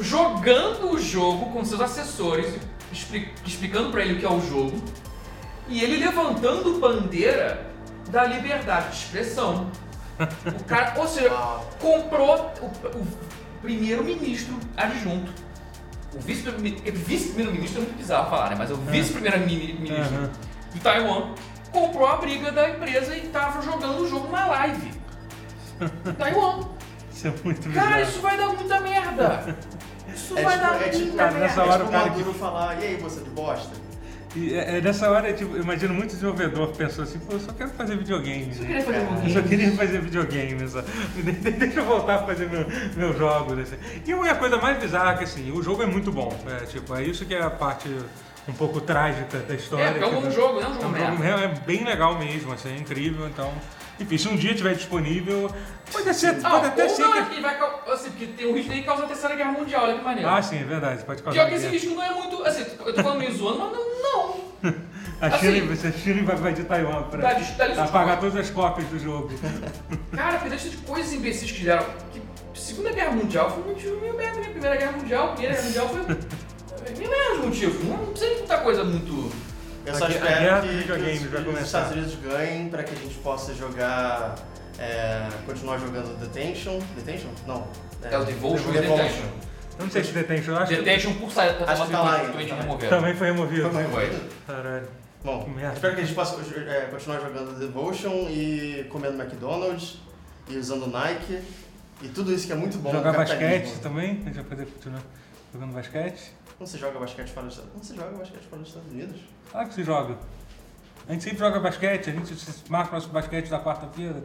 [0.00, 2.54] jogando o jogo com seus assessores,
[2.92, 4.80] expli- explicando pra ele o que é o jogo,
[5.68, 7.66] e ele levantando bandeira
[8.10, 9.70] da liberdade de expressão.
[10.46, 11.30] O cara, ou seja,
[11.80, 12.66] comprou o,
[12.98, 13.06] o
[13.62, 15.32] primeiro-ministro adjunto.
[16.14, 18.56] O vice-primeiro- vice-primeiro-ministro é muito bizarro falar, né?
[18.58, 20.30] Mas é o vice-primeiro-ministro Aham.
[20.72, 21.34] de Taiwan
[21.70, 24.97] comprou a briga da empresa e tava jogando o jogo na live.
[26.18, 26.60] Taiwan.
[27.12, 28.02] Isso é muito Cara, bizarro.
[28.02, 29.56] isso vai dar muita merda.
[30.14, 31.46] Isso É vai tipo, dar é muita tipo, Cara, merda.
[31.46, 33.88] nessa é hora tipo o cara Maduro falar, e aí, você de bosta?
[34.36, 37.50] E é, é nessa hora, tipo, eu imagino muito desenvolvedor pensou assim, pô, eu só
[37.52, 38.52] quero fazer videogame.
[38.54, 38.66] Eu né?
[38.66, 40.80] queria fazer um Eu só queria fazer videogame, só.
[40.82, 43.58] De- de- Deixa eu voltar a fazer meu, meus jogos.
[43.58, 43.76] Assim.
[44.06, 46.30] E a coisa mais bizarra é que assim, o jogo é muito bom.
[46.46, 47.88] É, tipo, é isso que é a parte
[48.48, 49.84] um pouco trágica da história.
[49.84, 52.18] É, é um bom jogo, não é um é jogo um jogo é bem legal
[52.18, 53.52] mesmo, assim, é incrível, então.
[54.00, 55.50] Enfim, se um dia estiver disponível,
[55.92, 57.18] pode ser, Ah, pode até ser não, que.
[57.18, 57.58] é que vai,
[57.92, 60.28] assim, porque tem o risco de causar a terceira guerra mundial, olha que maneiro.
[60.30, 61.40] Ah, sim, é verdade, pode causar.
[61.40, 62.42] Pior que esse risco não é muito.
[62.44, 64.36] Assim, eu tô falando meio zoando, mas não.
[64.62, 64.88] não.
[65.20, 68.50] A China, assim- a China vai invadir Taiwan pra Dá dá de apagar todas as
[68.50, 69.28] cópias do jogo.
[70.14, 71.84] Cara, deixa de coisas imbecis que deram.
[72.12, 72.22] Que
[72.54, 74.48] Segunda Guerra Mundial foi um motivo meio merda, né?
[74.50, 76.18] Primeira Guerra Mundial, Primeira Guerra Mundial foi.
[76.98, 77.84] Meio merda os motivos.
[77.84, 79.32] Não, precisa de muita coisa muito.
[79.86, 81.60] Eu só A espero guerra que, que videogames os.
[81.66, 84.34] Estados Unidos ganhem pra que a gente possa jogar,
[84.78, 86.78] é, continuar jogando Detention.
[86.94, 87.30] Detention?
[87.46, 87.66] Não.
[88.02, 89.24] É o Devotion e Detention.
[89.78, 92.02] Eu não sei se Detention, eu acho que Detention por sair da Acho que tá
[92.02, 92.22] lá tá
[92.56, 92.88] removido.
[92.90, 93.70] também foi removido.
[93.70, 94.20] Foi Foi.
[94.46, 94.88] Caralho.
[95.24, 95.74] Bom, Que merda.
[95.74, 99.98] espero que a gente possa é, continuar jogando Devotion e comendo McDonald's
[100.48, 101.40] e usando Nike
[102.02, 105.00] e tudo isso que é muito bom Jogar basquete também, a gente vai poder continuar
[105.52, 106.32] jogando basquete.
[106.58, 107.88] Não se joga basquete fora dos Estados Unidos.
[107.90, 109.20] Não se joga basquete fora dos Estados Unidos.
[109.50, 110.18] Claro que se joga.
[111.08, 114.22] A gente sempre joga basquete, a gente se marca nosso basquete da quarta-feira.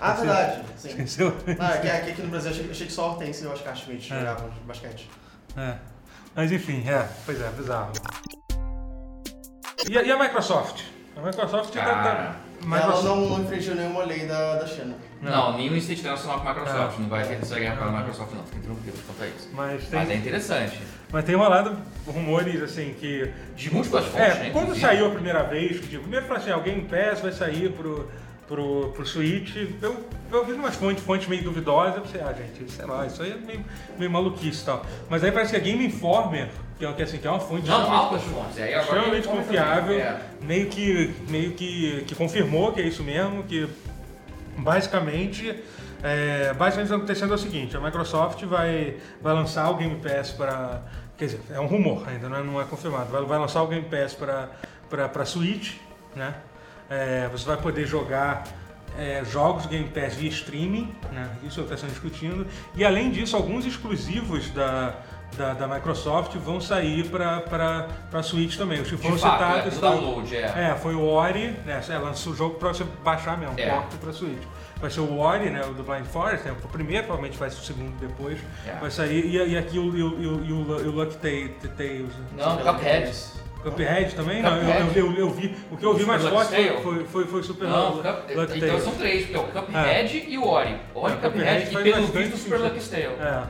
[0.00, 0.34] Ah, Esqueceu?
[0.34, 0.62] verdade.
[0.78, 0.88] Sim.
[0.88, 1.36] Esqueceu?
[1.58, 4.18] Ah, aqui, aqui, aqui no Brasil, achei, achei que só Hortense e Oscar Schmidt É.
[4.18, 5.10] jogavam basquete.
[5.56, 5.76] É.
[6.34, 7.92] Mas enfim, é, pois é, bizarro.
[9.88, 10.82] E a, e a Microsoft?
[11.16, 12.36] A Microsoft tá- Cara, tá.
[12.64, 14.96] Ela Microsoft- não, não infringiu nenhuma lei da, da China.
[15.20, 16.98] Não, nenhum incidente internacional com a Microsoft.
[16.98, 17.02] É.
[17.02, 18.44] Não vai ter terceira guerra para a Microsoft, não.
[18.44, 19.48] Fiquem tranquilos quanto a isso.
[19.52, 20.82] Mas tem, Mas é interessante.
[21.14, 23.30] Mas tem rolado rumores assim que.
[23.56, 24.50] De múltiplas fontes, É, né?
[24.50, 24.80] quando inclusive.
[24.86, 28.10] saiu a primeira vez, que, tipo, primeiro falou assim, alguém em Pass vai sair pro,
[28.48, 29.54] pro, pro Switch.
[29.80, 33.22] Eu, eu vi umas fontes, fontes meio duvidosas, eu pensei, ah, gente, sei lá, isso
[33.22, 33.64] aí é meio,
[33.96, 34.84] meio maluquice e tal.
[35.08, 36.48] Mas aí parece que a Game Informer,
[36.78, 38.58] que é, que, assim, que é uma fonte Não, altas fontes.
[38.58, 40.20] Aí agora extremamente confiável, É.
[40.42, 43.68] meio que meio que, que confirmou que é isso mesmo, que
[44.58, 45.54] basicamente
[46.02, 49.76] é, basicamente o que está acontecendo é o seguinte, a Microsoft vai, vai lançar o
[49.76, 50.82] Game Pass para
[51.16, 53.66] quer dizer, é um rumor ainda, não é, não é confirmado, vai, vai lançar o
[53.66, 55.76] Game Pass para Switch,
[56.14, 56.34] né?
[56.88, 58.44] É, você vai poder jogar
[58.98, 61.30] é, jogos Game Pass via streaming, né?
[61.42, 62.46] Isso está sendo discutindo.
[62.74, 64.94] E além disso, alguns exclusivos da,
[65.36, 68.80] da, da Microsoft vão sair para a Switch também.
[68.80, 69.74] Os que foram De fato, é, citados.
[69.74, 70.40] do foi- download, é.
[70.70, 71.82] é, foi o Ori, né?
[71.88, 73.68] É, lançou o jogo pra você baixar mesmo, É.
[73.68, 74.42] porta pra Switch.
[74.80, 75.62] Vai ser o Ori, né?
[75.66, 76.54] O do Blind Forest, né?
[76.62, 78.38] O primeiro, provavelmente vai ser o segundo depois.
[78.66, 78.72] É.
[78.80, 79.24] Vai sair.
[79.24, 82.12] E, e aqui o, e o, e o, Ta- Tales.
[82.36, 83.12] Não, Cuphead.
[83.62, 84.42] Cuphead também?
[84.42, 84.56] Não,
[84.94, 85.56] eu, eu, vi.
[85.70, 88.78] O que eu vi mais forte foi, foi, foi, Super Não, Lu- Cup- Lucky então
[88.80, 90.76] são três, porque é o Cuphead e o Ori.
[90.94, 92.58] Ori, É, Cuphead, Cuphead e pelo visto o Super.
[92.60, 93.02] Lucky Tale.
[93.04, 93.42] É,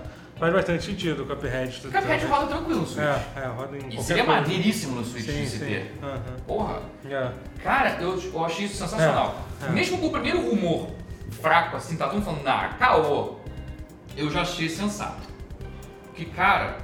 [0.45, 1.81] faz bastante sentido o Cuphead.
[1.81, 2.99] tudo Cuphead roda tranquilo no Switch.
[3.05, 4.41] É, é, roda em E seria coisa.
[4.41, 5.95] maneiríssimo no Switch Sim, de se ter.
[6.03, 6.21] Aham.
[6.47, 7.31] Porra, É.
[7.63, 9.39] cara, eu, eu achei isso sensacional.
[9.63, 9.69] É, é.
[9.71, 10.91] Mesmo com o primeiro rumor
[11.41, 13.37] fraco, assim, tá todo mundo falando, nah, caô,
[14.17, 15.23] eu já achei sensato.
[16.07, 16.77] Porque, cara,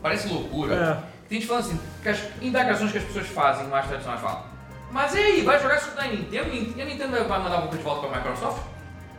[0.00, 0.74] parece loucura.
[0.74, 1.10] É.
[1.28, 4.44] Tem gente falando assim, que as indagações que as pessoas fazem mais tradicionais falam.
[4.90, 6.48] Mas e aí, vai jogar isso na Nintendo?
[6.52, 8.62] E a Nintendo vai mandar alguma coisa de volta pra Microsoft?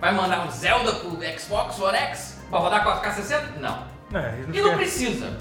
[0.01, 2.40] Vai mandar um Zelda pro Xbox One X?
[2.51, 3.59] Pra rodar 4K60?
[3.59, 3.83] Não.
[4.13, 5.37] É, eles E não querem- precisa.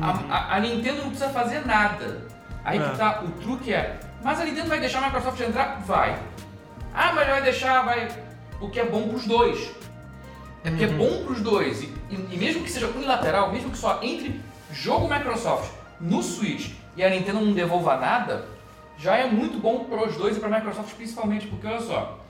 [0.00, 2.26] A, a- a Nintendo não precisa fazer nada.
[2.64, 2.88] Aí É.
[2.90, 5.80] que tá, o truque é, mas a Nintendo vai deixar a Microsoft entrar?
[5.84, 6.16] Vai.
[6.94, 8.08] Ah, mas vai deixar, vai.
[8.60, 9.70] O que é bom pros dois.
[10.64, 11.82] É porque é bom pros dois.
[11.82, 15.70] E, e- e mesmo que seja unilateral, mesmo que só entre jogo Microsoft
[16.00, 18.46] no Switch e a Nintendo não devolva nada,
[18.96, 22.20] já é muito bom pros dois e pra Microsoft principalmente, porque olha só.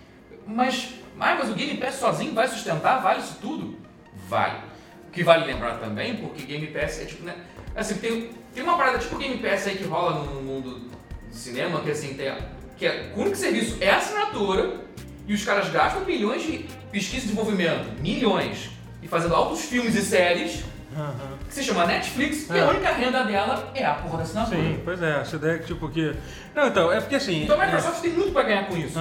[0.47, 3.03] Mas, mas, mas o Game Pass sozinho vai sustentar?
[3.03, 3.77] Vale isso tudo?
[4.33, 4.65] Vai.
[5.09, 7.37] O que vale lembrar também, porque Game Pass é tipo, né?
[7.77, 10.91] Assim, tem, tem uma parada tipo Game Pass aí que rola no mundo
[11.29, 12.33] do cinema, que assim, tem,
[12.79, 14.81] que é, o único serviço é assinatura
[15.29, 18.71] e os caras gastam milhões de pesquisa e desenvolvimento, milhões,
[19.03, 20.65] e fazendo altos filmes e séries,
[20.97, 21.39] Aham.
[21.53, 22.61] Que se chama Netflix, e É.
[22.63, 24.57] a única renda dela é a porra da assinatura.
[24.57, 26.15] Sim, pois é, essa ideia que tipo que.
[26.55, 27.45] Não, então, é porque assim.
[27.45, 28.99] Então a é- Microsoft tem muito pra ganhar com isso.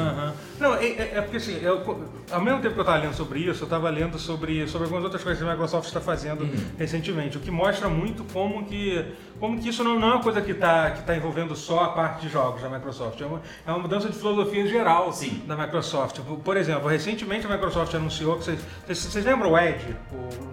[0.60, 1.82] Não, é, é- é porque assim, eu-
[2.32, 5.04] ao mesmo tempo que eu estava lendo sobre isso, eu estava lendo sobre, sobre algumas
[5.04, 6.66] outras coisas que a Microsoft está fazendo Uhum.
[6.78, 9.06] recentemente, o que mostra muito como que,
[9.40, 11.90] como que isso não, não é uma coisa que está que tá envolvendo só a
[11.90, 15.42] parte de jogos da Microsoft, é uma, é uma mudança de filosofia geral Sim.
[15.48, 16.20] da Microsoft.
[16.22, 19.96] Por, por exemplo, recentemente a Microsoft anunciou que vocês, vocês, vocês lembram o Edge,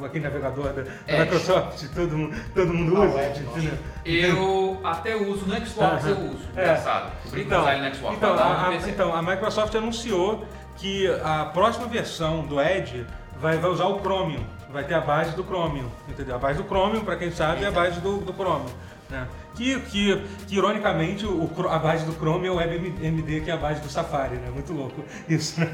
[0.00, 1.18] o, aquele navegador da, da.
[1.24, 3.18] Microsoft, todo mundo, todo mundo Ah, o usa?
[3.18, 3.40] Nossa.
[3.58, 3.78] entendeu?
[4.04, 6.08] Eu até uso no Xbox, Aham.
[6.08, 6.44] eu uso.
[6.56, 6.62] É.
[6.62, 7.12] Engraçado.
[7.34, 8.16] Então, usar ele no Xbox.
[8.16, 10.44] então, a, então, a Microsoft anunciou
[10.76, 13.04] que a próxima versão do Edge
[13.40, 14.44] vai, vai usar o Chromium.
[14.72, 16.36] vai ter a base do Chromium, entendeu?
[16.36, 18.70] A base do Chromium, para quem sabe, é a base do, do Chromium.
[19.10, 19.26] Né?
[19.54, 23.56] Que, que, que, ironicamente, o, a base do Chrome é o WebMD, que é a
[23.56, 24.50] base do Safari, né?
[24.52, 25.66] Muito louco isso, né?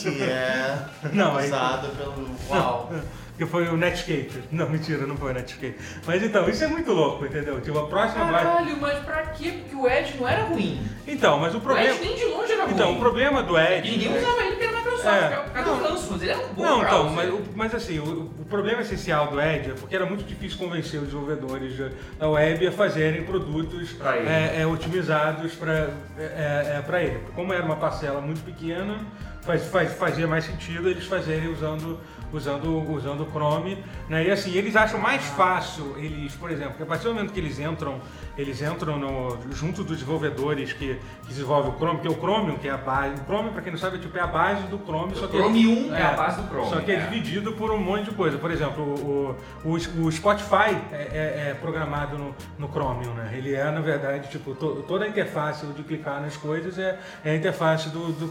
[0.00, 0.78] Que é
[1.12, 2.30] Não, aí- usado pelo...
[2.48, 2.90] Uau!
[3.40, 4.30] Que foi o Netscape.
[4.52, 5.74] Não, mentira, não foi o Netscape.
[6.06, 7.58] Mas então, isso é muito louco, entendeu?
[7.62, 8.30] Tipo, a próxima.
[8.30, 9.60] Caralho, mas pra quê?
[9.62, 10.78] Porque o Edge não era ruim.
[11.06, 11.88] Então, mas o O problema...
[11.88, 12.74] Edge nem de longe era ruim.
[12.74, 13.92] Então, o problema do E Edge...
[13.92, 15.06] ninguém usava ele porque era Microsoft.
[15.06, 15.44] É.
[15.54, 18.30] Cada um lança, mas ele era um bom Não, então, mas, o- mas assim, o,
[18.40, 21.78] o problema essencial do Edge é porque era muito difícil convencer os desenvolvedores
[22.18, 27.20] da- web a fazerem produtos Pra é, é, otimizados para é, é, pra ele.
[27.34, 28.98] Como era uma parcela muito pequena,
[29.40, 31.98] faz, faz- fazia mais sentido eles fazerem usando
[32.32, 34.26] usando usando o Chrome, né?
[34.26, 37.40] E assim, eles acham mais fácil eles, por exemplo, que a partir do momento que
[37.40, 38.00] eles entram,
[38.40, 42.56] eles entram no, junto dos desenvolvedores que, que desenvolvem o Chrome, que é o Chromium,
[42.58, 43.14] que é a base.
[43.20, 45.36] O Chrome, para quem não sabe, é tipo é a base do Chrome, só que
[45.36, 47.00] Chromium é a base do Chrome, Só que é, é.
[47.06, 48.38] dividido por um monte de coisa.
[48.38, 53.32] Por exemplo, o, o, o- o Spotify é, é- é programado no, no Chromium, né?
[53.36, 57.32] Ele é, na verdade, tipo, to- toda a interface de clicar nas coisas é, é
[57.32, 58.26] a interface do, do,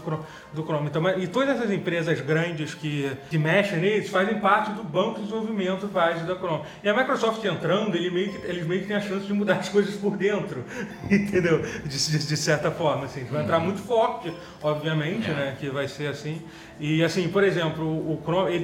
[0.52, 0.86] do Chrome.
[0.88, 5.16] Então, mas- e todas essas empresas grandes que, que mexem neles fazem parte do banco
[5.20, 6.62] de desenvolvimento base da Chrome.
[6.82, 9.54] E a Microsoft entrando, ele meio que, eles meio que têm a chance de mudar
[9.54, 10.64] as coisas por dentro,
[11.10, 11.60] entendeu?
[11.62, 13.24] De, de- de certa forma, assim.
[13.24, 14.32] Vai entrar muito forte,
[14.62, 15.56] obviamente, né?
[15.58, 16.40] Que vai ser assim.
[16.78, 18.14] E assim, por exemplo, o,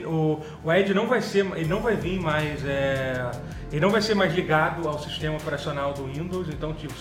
[0.07, 3.31] o, o Edge não vai ser, ele não vai vir mais, é,
[3.71, 6.49] ele não vai ser mais ligado ao sistema operacional do Windows.
[6.49, 6.95] Então, tipo,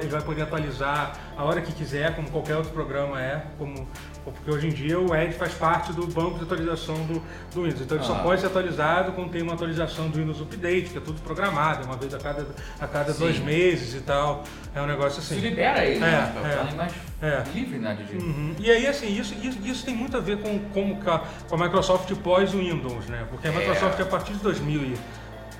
[0.00, 3.86] ele vai poder atualizar a hora que quiser, como qualquer outro programa é, como
[4.30, 7.22] porque hoje em dia o Edge faz parte do banco de atualização do,
[7.54, 7.80] do Windows.
[7.80, 8.18] Então ele só Ah.
[8.22, 11.96] pode ser atualizado quando tem uma atualização do Windows Update, que é tudo programado, uma
[11.96, 12.46] vez a cada,
[12.80, 13.18] a cada Sim.
[13.20, 14.44] dois meses e tal.
[14.74, 15.42] É um negócio Se assim.
[15.42, 16.32] libera ele, É, né?
[16.70, 16.74] É.
[16.74, 17.42] mais É.
[17.54, 18.24] livre, né, Didi?
[18.24, 18.54] Uhum.
[18.58, 21.54] E aí, assim, isso, isso, isso tem muito a ver com, com, com a- com
[21.54, 23.26] a Microsoft pós-Windows, né?
[23.30, 23.56] Porque a É.
[23.56, 24.38] Microsoft, a partir de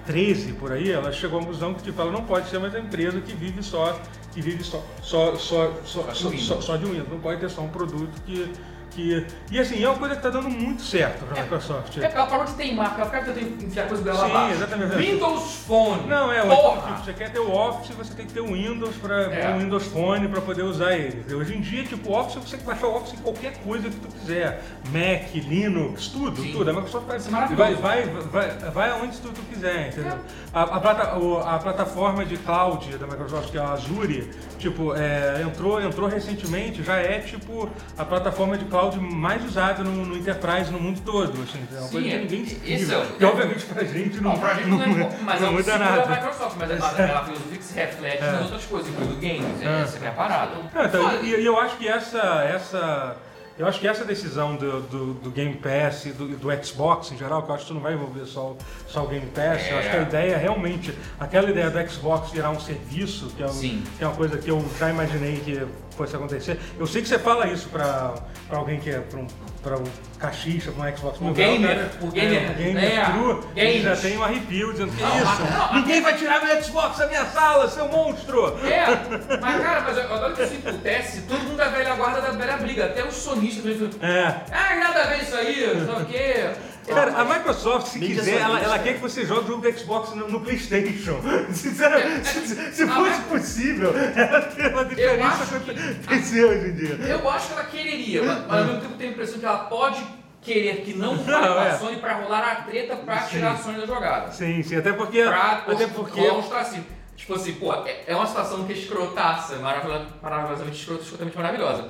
[0.06, 2.80] 2013, por aí, ela chegou à conclusão que tipo, ela não pode ser mais a
[2.80, 4.00] empresa que vive só,
[4.32, 7.08] que vive só, só, só, só, de só, só- só de Windows.
[7.08, 8.52] Não pode ter só um produto que...
[8.94, 11.96] que e assim, é uma coisa que está dando muito certo para a Microsoft.
[11.98, 14.54] É aquela forma de teimar, aquela cara que tem que enfiar coisa dela Sim, abaixo.
[14.54, 14.96] exatamente.
[14.96, 16.06] Windows Phone.
[16.06, 16.82] Não, é, o Porra!
[16.92, 19.54] tipo, você quer ter o Office, você tem que ter o Windows para É.
[19.54, 21.34] o Windows Phone para poder usar ele.
[21.34, 23.88] Hoje em dia, tipo, o Office você tem que baixar o Office em qualquer coisa
[23.88, 24.62] que tu quiser.
[24.92, 26.52] Mac, Linux, tudo, Sim.
[26.52, 26.70] tudo.
[26.70, 30.12] A Microsoft vai, Isso é vai, vai, vai, vai aonde tu, tu quiser, entendeu?
[30.12, 30.18] É.
[30.52, 31.12] A, a plata-
[31.46, 36.82] a plataforma de cloud da Microsoft, que é a Azure, tipo, é, entrou, entrou recentemente,
[36.82, 41.30] já é tipo a plataforma de cloud mais usada no, no Enterprise no mundo todo.
[41.42, 44.32] Assim, é uma Sim, coisa que é- ninguém esse é E obviamente pra gente não,
[44.32, 46.02] Não, pra gente não, é, mas não é muda nada.
[46.02, 49.62] da Microsoft, mas ela, ela filosofia que se reflete nas outras coisas, incluindo games.
[49.62, 49.82] É.
[49.82, 50.50] Essa é a parada.
[50.74, 53.16] Não, então, e, eu acho que essa, essa,
[53.58, 57.18] eu acho que essa decisão do, do, do Game Pass e do, do Xbox em
[57.18, 59.68] geral, que eu acho que isso não vai envolver só, o- só o Game Pass,
[59.70, 60.02] eu acho que a É.
[60.02, 64.16] ideia realmente, aquela ideia do Xbox virar um serviço, que é, um- que é uma
[64.16, 66.58] coisa que eu já imaginei que fosse acontecer.
[66.78, 68.14] Eu sei que você fala isso pra,
[68.48, 69.26] pra alguém que é pra um,
[69.62, 69.84] pra um
[70.18, 73.40] caxixa, pra um Xbox O Mil gamer, Grau, o gamer, é, o gamer é, true,
[73.56, 76.98] ele já tem um arrepio dizendo que Não, isso, não, ninguém vai tirar meu Xbox
[76.98, 78.58] da minha sala, seu monstro!
[78.66, 78.86] É,
[79.40, 82.86] mas cara, mas agora que isso acontece, todo mundo da velha guarda da velha briga,
[82.86, 83.62] até os sonistas.
[84.00, 84.36] É.
[84.50, 86.50] Ah, nada a ver isso aí, não sei o quê.
[86.86, 89.78] Cara, a Microsoft, se Mídia quiser, ela, ela quer que você jogue o jogo do
[89.78, 91.20] Xbox no, no Playstation.
[91.52, 96.94] Sinceramente, se, se fosse possível, ela tem uma diferença acho que- acontecer hoje em dia.
[97.06, 99.46] Eu acho que ela quereria, mas, mas ao mesmo tempo eu tenho a impressão que
[99.46, 100.04] ela pode
[100.40, 101.70] querer que não fale Não, com é.
[101.70, 104.32] a Sony pra rolar a treta pra tirar a Sony da jogada.
[104.32, 105.22] Sim, sim, até porque.
[105.22, 106.20] Pra Até porque.
[106.20, 106.84] um ostracismo.
[107.16, 111.88] Tipo assim, pô, é, é uma situação que é escrotaça, maravilhosa, maravilhosamente escrota, escrotamente maravilhosa.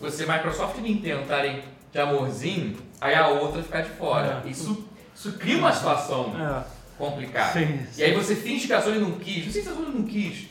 [0.00, 4.42] Você, Microsoft e Nintendo estarem de amorzinho, aí a outra ficar de fora.
[4.44, 4.48] É.
[4.48, 4.84] Isso,
[5.14, 6.64] isso cria uma situação É,
[6.96, 7.52] complicada.
[7.52, 9.44] Sim, E aí você finge que a Sony não quis.
[9.46, 10.48] Não sei se a Sony não quis.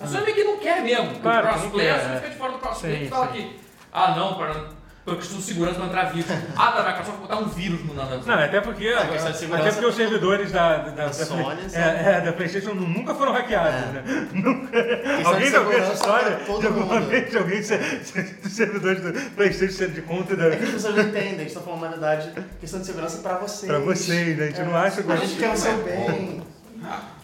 [0.00, 1.18] A Sony meio que não quer mesmo.
[1.20, 2.16] Claro o crossplay, a Sony é.
[2.16, 3.32] fica de fora do crossplay Sim, e fala sim.
[3.32, 3.60] que,
[3.92, 4.68] ah não, para
[5.04, 6.30] por questão de segurança não entrar vírus.
[6.56, 9.38] ah, tá, vai Microsoft botar um vírus no na Não, até porque, a questão de
[9.38, 11.74] segurança- até porque os servidores da, da, da, Sony, da, sabe?
[11.74, 13.92] é, é, da Playstation nunca foram hackeados, É.
[13.92, 14.28] né?
[14.32, 15.28] Nunca.
[15.28, 16.36] Alguém de já viu essa história?
[16.36, 17.06] de alguma mundo.
[17.08, 21.02] vez alguém dos servidores do Playstation sendo de conta da, É que as pessoas não
[21.04, 23.70] entendem, a gente tá falando uma humanidade, questão de segurança pra vocês.
[23.70, 24.44] pra vocês, né?
[24.44, 26.42] A gente É, não acha que A gente quer o seu é bem.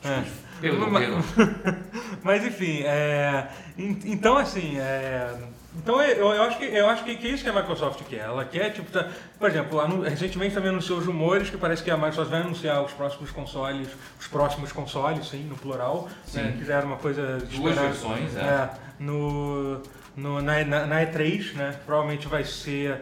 [0.04, 0.22] É.
[0.60, 1.08] Pelo Mas-.
[2.22, 3.46] Mas enfim, é,
[3.78, 5.30] en- então assim, é,
[5.76, 8.20] então eu, eu acho que eu acho que, que é isso que a Microsoft quer.
[8.20, 11.90] Ela quer tipo, tá- por exemplo, anu- recentemente também anunciou os rumores que parece que
[11.90, 16.58] a Microsoft vai anunciar os próximos consoles, os próximos consoles, sim, no plural, né, Sim.
[16.58, 18.40] que já era uma coisa Duas versões, é.
[18.40, 19.80] É, no,
[20.16, 21.78] no, na, na, na E3, né?
[21.86, 23.00] Provavelmente vai ser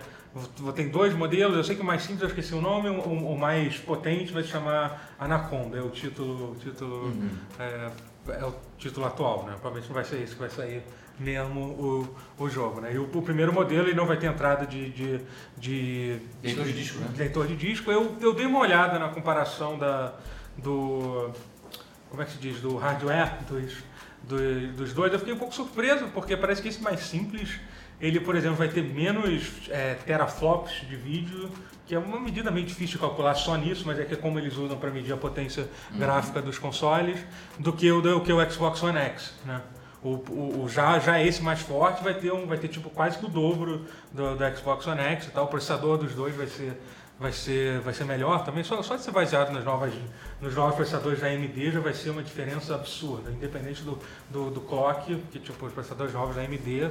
[0.76, 3.00] ter dois modelos, eu sei que o mais simples eu esqueci o nome, o,
[3.32, 7.30] o mais potente vai se chamar Anaconda, é o título, o título Uhum.
[7.58, 7.90] é,
[8.40, 9.52] é o título atual, né?
[9.52, 10.82] Provavelmente não vai ser isso que vai sair
[11.18, 12.92] mesmo o, o jogo, né?
[12.94, 15.20] E o, o primeiro modelo ele não vai ter entrada de, de,
[15.56, 17.08] de Leitor de disco, né?
[17.16, 17.90] leitor de disco.
[17.90, 20.14] Eu, eu dei uma olhada na comparação da,
[20.56, 21.30] do.
[22.10, 22.60] Como é que se diz?
[22.60, 23.74] Do hardware dos,
[24.22, 25.12] do- dos dois.
[25.12, 27.58] Eu fiquei um pouco surpreso, porque parece que esse mais simples,
[28.00, 31.50] ele, por exemplo, vai ter menos é, teraflops de vídeo,
[31.86, 34.38] que é uma medida meio difícil de calcular só nisso, mas é que é como
[34.38, 37.18] eles usam para medir a potência gráfica dos consoles,
[37.58, 39.60] do que o, do que o Xbox One X, né?
[40.02, 43.18] O, o, o já, já esse mais forte vai ter, um, vai ter tipo quase
[43.18, 45.44] que o dobro do, do Xbox One X e tal.
[45.44, 46.80] O processador dos dois vai ser,
[47.18, 48.62] vai ser, vai ser melhor também.
[48.62, 49.92] Só, só de ser baseado nas novas,
[50.40, 53.98] nos novos processadores da AMD já vai ser uma diferença absurda, independente do,
[54.30, 56.90] do, do clock, que tipo, os processadores novos da AMD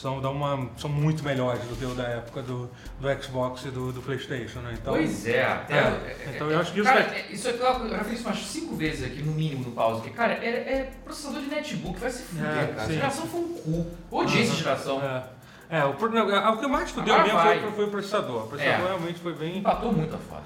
[0.00, 2.68] são, dão uma, são muito melhores do que o da época do,
[3.00, 4.74] do Xbox e do, do Playstation, né?
[4.80, 5.74] Então, pois é, até.
[5.78, 8.38] é, então eu acho que isso cara, vai- é- isso aqui eu já fiz umas
[8.46, 10.10] cinco vezes aqui, no mínimo, no pause.
[10.10, 12.72] Cara, é, é processador de netbook, vai se fuder, É, cara.
[12.76, 12.92] Essa sim.
[12.94, 13.86] geração foi um cu.
[14.10, 15.02] Odiei essa geração.
[15.02, 18.44] É, é o, o que mais fudeu mesmo foi, foi o processador.
[18.44, 18.88] O processador É.
[18.88, 19.58] realmente foi bem.
[19.58, 20.42] Empatou muito a foda.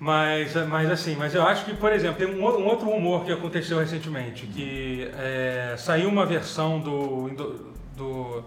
[0.00, 3.32] Mas, mas assim, mas eu acho que, por exemplo, tem um, um outro rumor que
[3.32, 8.44] aconteceu recentemente, que é, saiu uma versão do, Indo- do,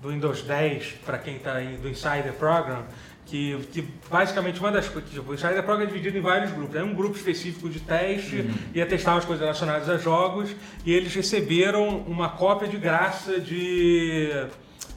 [0.00, 2.82] do Windows 10 para quem está do Insider Program,
[3.26, 6.74] que, que basicamente uma das coisas, tipo, o Insider Program é dividido em vários grupos.
[6.76, 10.50] É um grupo específico de teste, ia testar as coisas relacionadas a jogos,
[10.84, 14.30] e eles receberam uma cópia de graça de,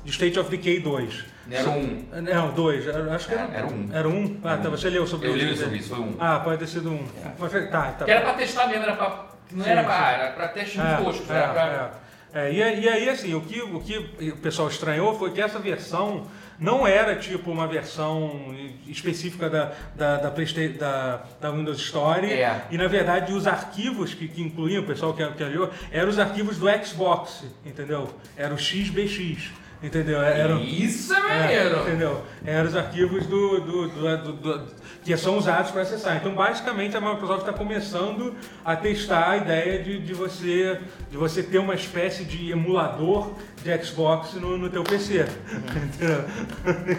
[0.03, 1.25] de State of Decay 2.
[1.51, 2.05] Era um.
[2.33, 2.87] Não, dois.
[2.87, 3.89] Era- Acho que era, Era um.
[3.91, 4.39] Era um?
[4.45, 5.57] Ah, tá, você leu sobre Eu isso, li né?
[5.57, 6.15] sobre isso, foi um.
[6.17, 7.05] Ah, pode ter sido um.
[7.37, 8.05] Foi- Tá, tá.
[8.05, 9.25] Que era pra testar mesmo, era pra.
[9.51, 9.85] Não Sim, era sim.
[9.87, 10.11] pra.
[10.11, 11.33] Era pra teste É, muito tosco.
[11.33, 11.61] é, Era pra.
[11.63, 12.02] é.
[12.33, 13.97] É, e, aí- e aí, assim, o que, o que
[14.29, 16.25] o pessoal estranhou foi que essa versão
[16.59, 18.55] não era tipo uma versão
[18.87, 22.25] específica da, da, da, da, da Windows Store.
[22.31, 22.61] É.
[22.71, 26.17] E na verdade os arquivos que, que incluíam, o pessoal que, que olhou, eram os
[26.19, 28.09] arquivos do Xbox, entendeu?
[28.35, 29.51] Era o XBX.
[29.81, 30.21] Entendeu?
[30.21, 31.81] Era, Isso é é, maneiro.
[31.81, 32.25] entendeu?
[32.45, 34.65] Eram os arquivos do, do- do- do- do-
[35.03, 36.15] que são usados para acessar.
[36.17, 40.79] Então, basicamente, a Microsoft está começando a testar a ideia de, de você,
[41.11, 45.25] de você ter uma espécie de emulador de Xbox no, no teu PC.
[45.75, 46.23] Entendeu?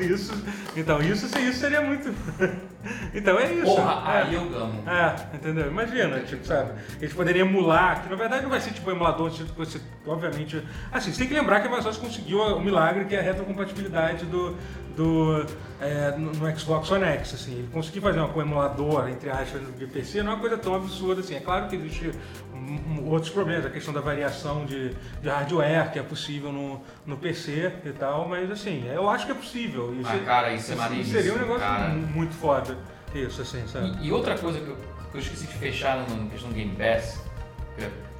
[0.15, 0.33] Isso,
[0.77, 2.13] então, isso, isso seria muito...
[3.15, 3.65] Então, é isso.
[3.65, 4.23] Porra, É.
[4.25, 4.83] aí eu gamo.
[4.87, 5.69] É, entendeu?
[5.69, 6.73] Imagina, tipo, sabe?
[7.01, 10.63] Eles poderiam emular, que na verdade não vai ser tipo um emulador, tipo, você, obviamente.
[10.93, 14.27] Assim, você tem que lembrar que a Microsoft conseguiu o milagre que é a retrocompatibilidade
[14.27, 14.55] do,
[14.97, 15.45] do,
[15.81, 17.35] é, no, no Xbox One X.
[17.35, 20.57] Assim, ele conseguiu fazer uma, um emulador, entre aspas, de PC, não é uma coisa
[20.59, 21.35] tão absurda assim.
[21.35, 22.11] É claro que existe
[23.07, 27.73] outros problemas, a questão da variação de, de hardware, que é possível no, no PC
[27.85, 29.95] e tal, mas assim, eu acho que é possível.
[30.03, 31.89] Mas, cara, isso é maneiríssimo, Seria um negócio cara.
[31.91, 32.77] muito foda.
[33.15, 33.97] Isso, assim, sabe?
[34.01, 36.75] E, e outra coisa que eu, que eu esqueci de fechar na questão do Game
[36.75, 37.23] Pass,
[37.77, 38.14] que-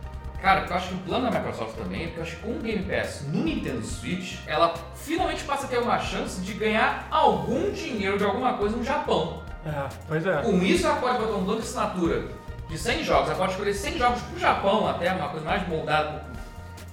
[0.45, 2.51] cara, eu acho que o plano da Microsoft também é porque eu acho que com
[2.51, 7.09] o Game Pass no Nintendo Switch, ela finalmente passa a ter uma chance de ganhar
[7.11, 9.43] algum dinheiro de alguma coisa no Japão.
[9.65, 10.43] É, pois é.
[10.43, 12.29] Com isso, ela pode botar um plano de assinatura
[12.69, 16.27] de 100 jogos, ela pode escolher 100 jogos pro Japão, até uma coisa mais moldada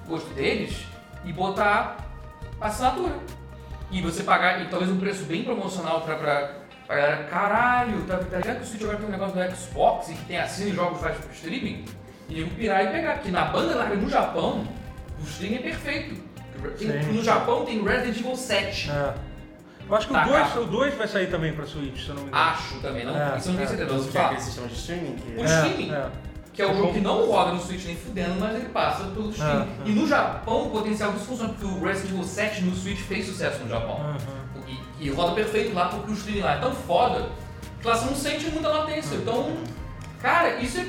[0.06, 0.86] pro gosto deles,
[1.26, 1.98] e botar
[2.60, 3.16] a assinatura.
[3.92, 6.52] E você pagar, e talvez um preço bem promocional pra, pra,
[6.88, 10.08] pra galera, caralho, tá, tá ligado que o Switch agora tem um negócio do Xbox
[10.08, 11.84] e que tem assina e jogos faz pro streaming?
[12.32, 14.66] E eu pirar e pegar, porque na banda larga no Japão,
[15.20, 16.16] o streaming é perfeito.
[16.78, 18.90] Tem- no Japão tem Resident Evil 7.
[18.92, 19.14] É.
[19.90, 20.62] Eu acho que Tá, o 2 cara.
[20.62, 22.44] o dois vai sair também pra Switch, se eu não me engano.
[22.46, 23.68] Acho também, não, É, isso eu não tenho é.
[23.68, 24.26] certeza, mas Que eu é falo.
[24.28, 25.42] aquele sistema de streaming que...
[25.42, 25.92] O streaming.
[25.92, 26.10] É,
[26.54, 29.34] Que é um jogo que não roda no Switch nem fudendo, mas ele passa pelo
[29.42, 29.66] ah.
[29.86, 33.26] E no Japão, o potencial disso funciona, porque o Resident Evil 7 no Switch fez
[33.26, 33.96] sucesso no Japão.
[34.00, 34.18] Aham.
[35.00, 37.30] E, e roda perfeito lá, porque o streaming lá é tão foda
[37.82, 39.16] que lá você não sente muita latência.
[39.16, 39.58] Então,
[40.22, 40.86] cara, isso é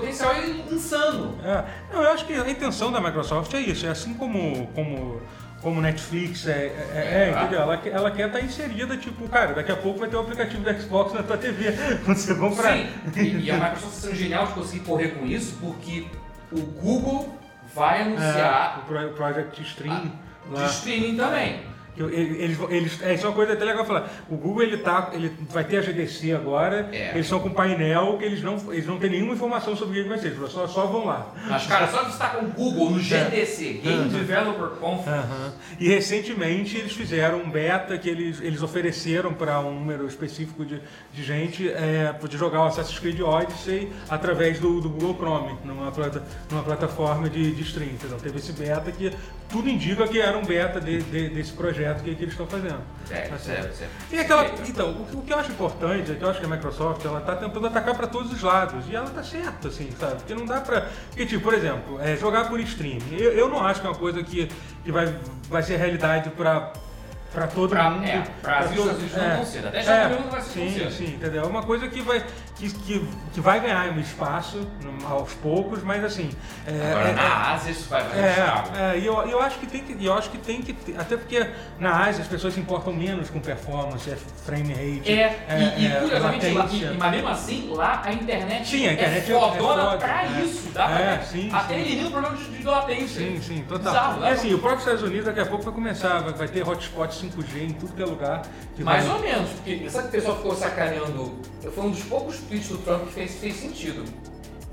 [0.00, 1.38] potencial é insano.
[1.44, 1.64] É.
[1.92, 3.86] Não, eu acho que a intenção da Microsoft é isso.
[3.86, 5.20] É assim como, como,
[5.62, 7.40] como Netflix, é, é, é, É.
[7.40, 7.60] entendeu?
[7.62, 10.62] Ela, quer- ela quer estar inserida, tipo, cara, daqui a pouco vai ter o aplicativo
[10.62, 11.72] do Xbox na tua TV
[12.04, 12.72] quando você comprar.
[12.76, 16.06] Sim, e, e a Microsoft está sendo genial de conseguir correr com isso, porque
[16.52, 17.38] o Google
[17.74, 20.12] vai anunciar É, o Pro- Project Stream.
[20.46, 20.66] de lá.
[20.66, 21.60] streaming também.
[21.96, 24.10] Eles, eles, é, é uma coisa até legal falar.
[24.28, 26.88] O Google ele tá, ele vai ter a GDC agora.
[26.92, 27.10] É.
[27.10, 30.02] Eles estão com um painel que eles não, eles não têm nenhuma informação sobre o
[30.02, 30.28] que vai ser.
[30.32, 31.32] Eles só, só vão lá.
[31.48, 34.08] Mas, cara, só estar com o Google no GDC, Game Uhum.
[34.08, 35.52] Developer Conference, Aham.
[35.78, 40.80] E recentemente eles fizeram um beta que eles, eles ofereceram para um número específico de,
[41.12, 45.92] de gente é, poder jogar o Assassin's Creed Odyssey através do, do Google Chrome, numa,
[45.92, 47.90] plata, numa plataforma de, de stream.
[48.02, 49.12] Então teve esse beta que
[49.48, 51.83] tudo indica que era um beta de- de- desse projeto.
[51.84, 52.80] Projeto que, que eles estão fazendo.
[53.10, 53.90] É, Tá certo, certo.
[54.10, 56.46] E aquela, então, o, que- o que eu acho importante é que eu acho que
[56.46, 59.90] a Microsoft ela tá tentando atacar para todos os lados e ela tá certa, assim,
[59.98, 60.14] sabe?
[60.16, 60.86] Porque não dá pra.
[61.10, 62.98] Porque, tipo, por exemplo, é, jogar por stream.
[63.12, 64.48] Eu, eu não acho que é uma coisa que,
[64.84, 65.14] que vai,
[65.48, 66.72] vai ser realidade pra,
[67.32, 68.04] pra todo Pra- mundo.
[68.04, 69.68] é, todo- Estados Unidos não tão cedo.
[69.68, 71.42] Até já é, não vai ser sim, sim, entendeu?
[71.42, 72.24] É uma coisa que vai,
[72.56, 74.66] que, que, que vai ganhar um espaço
[75.08, 76.30] aos poucos, mas assim.
[76.66, 78.76] É, Agora, é- na Ásia, isso vai um estrago.
[78.76, 80.98] é, é, e eu, eu acho que tem que, eu acho que tem que ter-
[80.98, 81.44] até porque
[81.80, 85.86] na Ásia as pessoas se importam menos com performance, é frame rate, É, e, e
[85.86, 89.36] é, curiosamente, lá, e- mas mesmo assim, lá a internet Sim, a internet é- é
[89.36, 90.40] é fodona foda, pra é.
[90.42, 90.68] isso.
[90.72, 93.20] Dá pra, É, sim, até elimina o problema de, de latência.
[93.26, 93.92] Sim, sim, total.
[93.92, 94.28] Bizarro, né?
[94.28, 97.12] é assim, o próprio Estados Unidos daqui a pouco vai começar, vai, vai ter hotspot
[97.12, 98.42] 5G em tudo que é lugar.
[98.76, 99.16] Que Mais vai...
[99.16, 101.38] ou menos, porque sabe que o pessoal ficou sacaneando?
[101.74, 104.04] Foi um dos poucos tweets do Trump fez, fez sentido.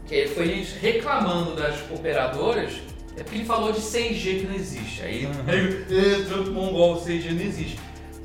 [0.07, 2.73] Que foi reclamando das operadoras,
[3.17, 5.01] é porque ele falou de 6G que não existe.
[5.03, 7.79] Aí "Eh, Trump mongol, 6G não existe.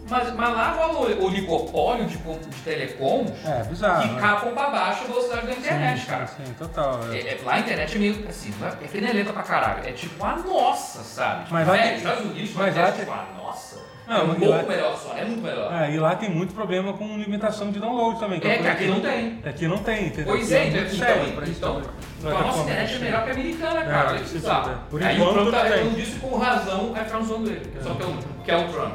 [0.09, 4.03] Mas, mas lá rola o oligopólio de, de telecoms É, bizarro.
[4.09, 4.20] que né?
[4.20, 6.26] capam pra baixo a velocidade da internet, sim, cara.
[6.28, 7.01] Sim, total.
[7.12, 7.16] é.
[7.18, 9.84] É, é, lá a internet é meio assim, é é fenelenta pra caralho.
[9.84, 11.42] É tipo a nossa, sabe?
[11.42, 13.80] Tipo, Mas lá tem- Estados Unidos, mas lá é tipo a nossa.
[14.07, 15.72] Não, é um pouco lá- melhor só, é muito melhor.
[15.72, 18.40] É, e lá tem muito problema com limitação de download também.
[18.42, 19.40] É, uma que aqui não tem.
[19.44, 20.26] Aqui não tem, entendeu?
[20.34, 21.82] Pois Aqui é, então, então, então,
[22.20, 24.16] então a nossa internet é melhor que a americana, cara.
[24.16, 24.74] É, que é.
[24.90, 25.70] Por Aí enquanto, o Trump tá não tem.
[25.72, 27.72] reclamando disso com razão, aí ficaram zoando ele.
[27.82, 28.94] Só que é o, que é o Trump.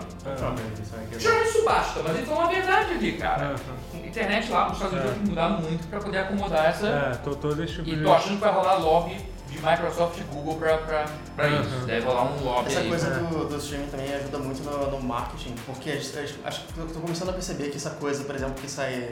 [0.59, 1.19] Aqui.
[1.19, 3.53] Já isso basta, mas ele falou uma verdade ali, cara.
[3.93, 5.19] É, Internet lá nos Estados Unidos É.
[5.23, 6.87] que mudar muito pra poder acomodar essa.
[6.87, 9.17] É, tô, todo esse tipo E tô achando que vai rolar lobby
[9.51, 11.05] de Microsoft e Google pra
[11.47, 11.61] Uhum.
[11.61, 11.85] isso.
[11.85, 12.87] Deve rolar um lobby Essa aí.
[12.89, 13.29] coisa né?
[13.29, 17.29] do, do streaming também ajuda muito no, no marketing, porque acho que eu tô começando
[17.29, 19.11] a perceber que essa coisa, por exemplo, que sai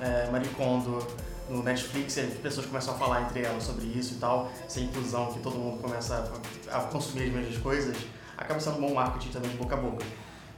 [0.00, 0.98] é, Marie Kondo
[1.48, 4.80] no Netflix, e as pessoas começam a falar entre elas sobre isso e tal, essa
[4.80, 6.30] inclusão que todo mundo começa
[6.70, 7.96] a, a consumir as mesmas coisas,
[8.36, 10.04] acaba sendo um bom marketing também de boca a boca.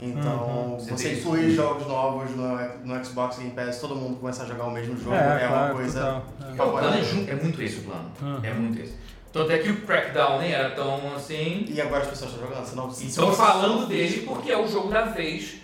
[0.03, 0.79] Então, Uhum.
[0.79, 1.51] Você isso.
[1.55, 2.57] jogos novos no,
[2.87, 5.57] no Xbox Game Pass, todo mundo começa a jogar o mesmo jogo, É, é, uma
[5.59, 6.23] claro, coisa.
[6.55, 8.11] O plano é, ju- é muito esse o plano.
[8.23, 8.41] Uhum.
[8.43, 8.95] É muito esse.
[9.33, 11.65] Tanto é que o Crackdown nem era tão assim.
[11.69, 12.91] E agora as pessoas estão jogando, senão...
[12.91, 15.57] se Estão falando dele porque é o jogo da vez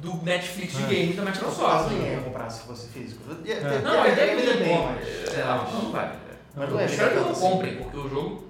[0.00, 0.86] do Netflix de É.
[0.86, 1.90] games da Microsoft.
[1.92, 3.20] ninguém ia comprar se fosse físico.
[3.44, 3.48] É.
[3.48, 6.12] ia- Não, a ia- ideia é bem, mas- É, Não, não vai.
[6.56, 7.40] Mas não é Eu espero que não assim.
[7.40, 8.46] comprem, porque o jogo.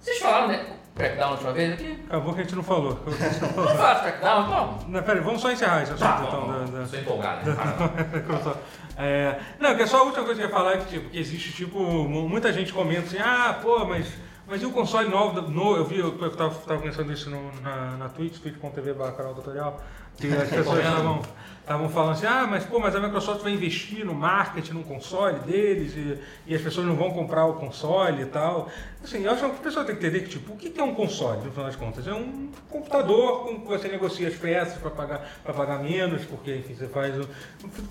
[0.00, 0.66] Vocês falaram, né?
[0.98, 1.98] Crackdown na última vez aqui?
[2.08, 2.98] Acabou que a gente não falou.
[3.04, 4.78] Vamos falar de Crackdown, então?
[4.88, 6.40] Não, pera aí, vamos só encerrar esse assunto Tá, então.
[6.46, 7.56] vamos, da- da- Sou empolgado, né?
[7.56, 8.56] Fala.
[9.00, 11.18] É, não, que é só a última coisa que eu ia falar que, tipo, que
[11.20, 14.08] existe, tipo, mu- muita gente comenta assim, ah, pô, mas,
[14.44, 17.52] mas e o console novo, da- no, eu vi, eu, tava, tava pensando isso no,
[17.62, 19.80] na, na Twitch, twitch.tv canal tutorial,
[20.16, 21.22] que as pessoas estavam
[21.60, 25.38] estavam falando assim, ah, mas pô, mas a Microsoft vai investir no marketing, no console
[25.40, 28.68] deles, e, e as pessoas não vão comprar o console e tal.
[29.02, 30.92] Assim, eu acho que a pessoa tem que entender que, tipo, o que é um
[30.94, 32.06] console, no final das contas?
[32.06, 36.56] É um computador com que você negocia as peças para pagar, pra pagar menos, porque,
[36.56, 37.28] enfim, você faz o...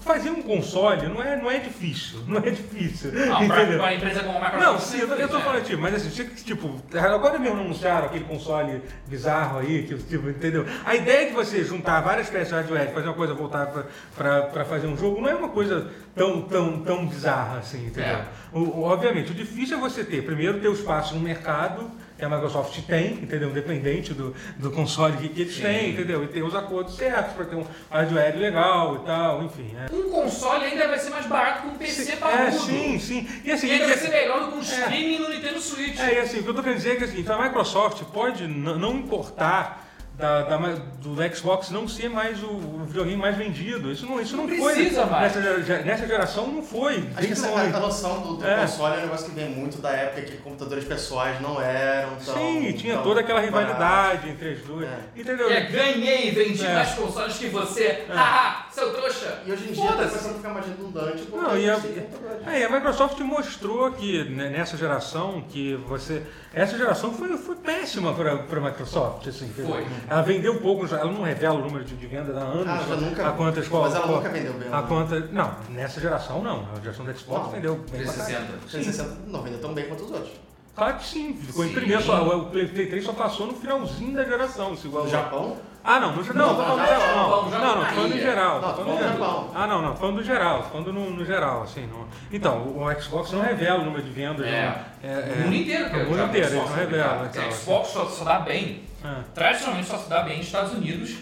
[0.01, 3.79] Fazer um console não é, não é difícil, não é difícil, pra, entendeu?
[3.79, 4.65] pra empresa como a Microsoft.
[4.65, 5.43] Não, sim, eu tô, eu tô né?
[5.43, 6.09] falando, tipo, mas assim,
[6.43, 10.65] tipo, agora mesmo anunciaram aquele console bizarro aí, que, tipo, entendeu?
[10.85, 13.33] A ideia de você juntar várias peças de hardware fazer uma coisa
[14.15, 18.17] pra, pra fazer um jogo não é uma coisa tão, tão, tão bizarra assim, entendeu?
[18.17, 18.25] É.
[18.51, 22.25] O, o- obviamente, o difícil é você ter, primeiro, ter o espaço no mercado, que
[22.25, 23.49] a Microsoft tem, entendeu?
[23.49, 25.61] Independente do, do console que, que eles Sim.
[25.61, 26.23] têm, entendeu?
[26.23, 29.75] E ter os acordos certos para ter um hardware legal e tal, enfim.
[29.75, 29.93] É.
[29.93, 32.41] Um console ainda vai ser mais barato que um PC parrudo.
[32.43, 33.27] É, sim, sim.
[33.43, 35.99] E assim, E ainda vai ser melhor do que um streaming no Nintendo Switch.
[35.99, 38.03] É, e assim, o que eu tô querendo dizer é que assim, então a Microsoft
[38.05, 39.86] pode não importar
[40.17, 43.91] da, da do Xbox não ser mais o, o videogame mais vendido.
[43.91, 44.73] Isso não, isso não, Não foi.
[44.73, 45.35] precisa mais.
[45.35, 47.07] Nessa, nessa geração não foi.
[47.15, 47.73] Acho que essa, longe.
[47.73, 48.57] a, a noção do, do É.
[48.61, 52.33] console é um negócio que vem muito da época que computadores pessoais não eram tão.
[52.35, 54.87] Sim, tinha tão toda aquela rivalidade entre as duas.
[54.87, 54.99] É.
[55.15, 55.51] Entendeu?
[55.51, 56.73] É, ganhei, vendi É.
[56.73, 58.05] mais consoles que você.
[58.09, 59.43] Haha, seu trouxa.
[59.45, 62.47] E hoje em dia tá começando a ficar mais redundante Não, e a, computadores.
[62.47, 66.23] é, e a Microsoft mostrou que né, nessa geração que você.
[66.57, 69.27] Essa geração foi, foi péssima para a Microsoft.
[69.27, 69.47] Assim?
[69.49, 69.85] Foi.
[70.09, 72.67] Ela vendeu pouco, ela não revela o número de, de venda da anos.
[72.67, 74.85] Ah, já nunca- a quantas mas ela qual- nunca vendeu bem, A né?
[74.87, 75.31] quantas.
[75.31, 76.67] Não, nessa geração não.
[76.75, 77.51] A geração da Xbox Não.
[77.51, 78.03] vendeu bem.
[78.03, 78.47] pra caralho.
[78.47, 78.57] 360.
[78.69, 80.31] 360 não vendeu tão bem quanto os outros.
[80.77, 81.33] Claro que sim.
[81.33, 81.73] Ficou em Sim.
[81.73, 82.03] primeiro.
[82.03, 84.77] Só, o Play Play 3 só passou no finalzinho da geração.
[84.77, 87.49] Se igual No Japão, Ah, não, no, não, não, não, Japão.
[87.49, 88.21] não, Não, não, falando no ia.
[88.21, 88.61] geral.
[88.61, 89.11] Não, falando geral.
[89.17, 89.51] Japão.
[89.55, 91.87] Ah, não, não, falando do geral, falando no, no geral, assim.
[91.87, 94.45] no- Então, o, o Xbox não revela o número de vendas.
[94.45, 94.51] É.
[94.51, 94.85] né?
[95.03, 96.03] é, O mundo inteiro, cara.
[96.03, 97.09] O mundo inteiro, só eles não se revelam.
[97.17, 97.29] publicar.
[97.43, 98.83] então, Xbox só, só dá bem.
[99.03, 99.15] é.
[99.33, 101.15] Tradicionalmente só se dá bem nos Estados Unidos.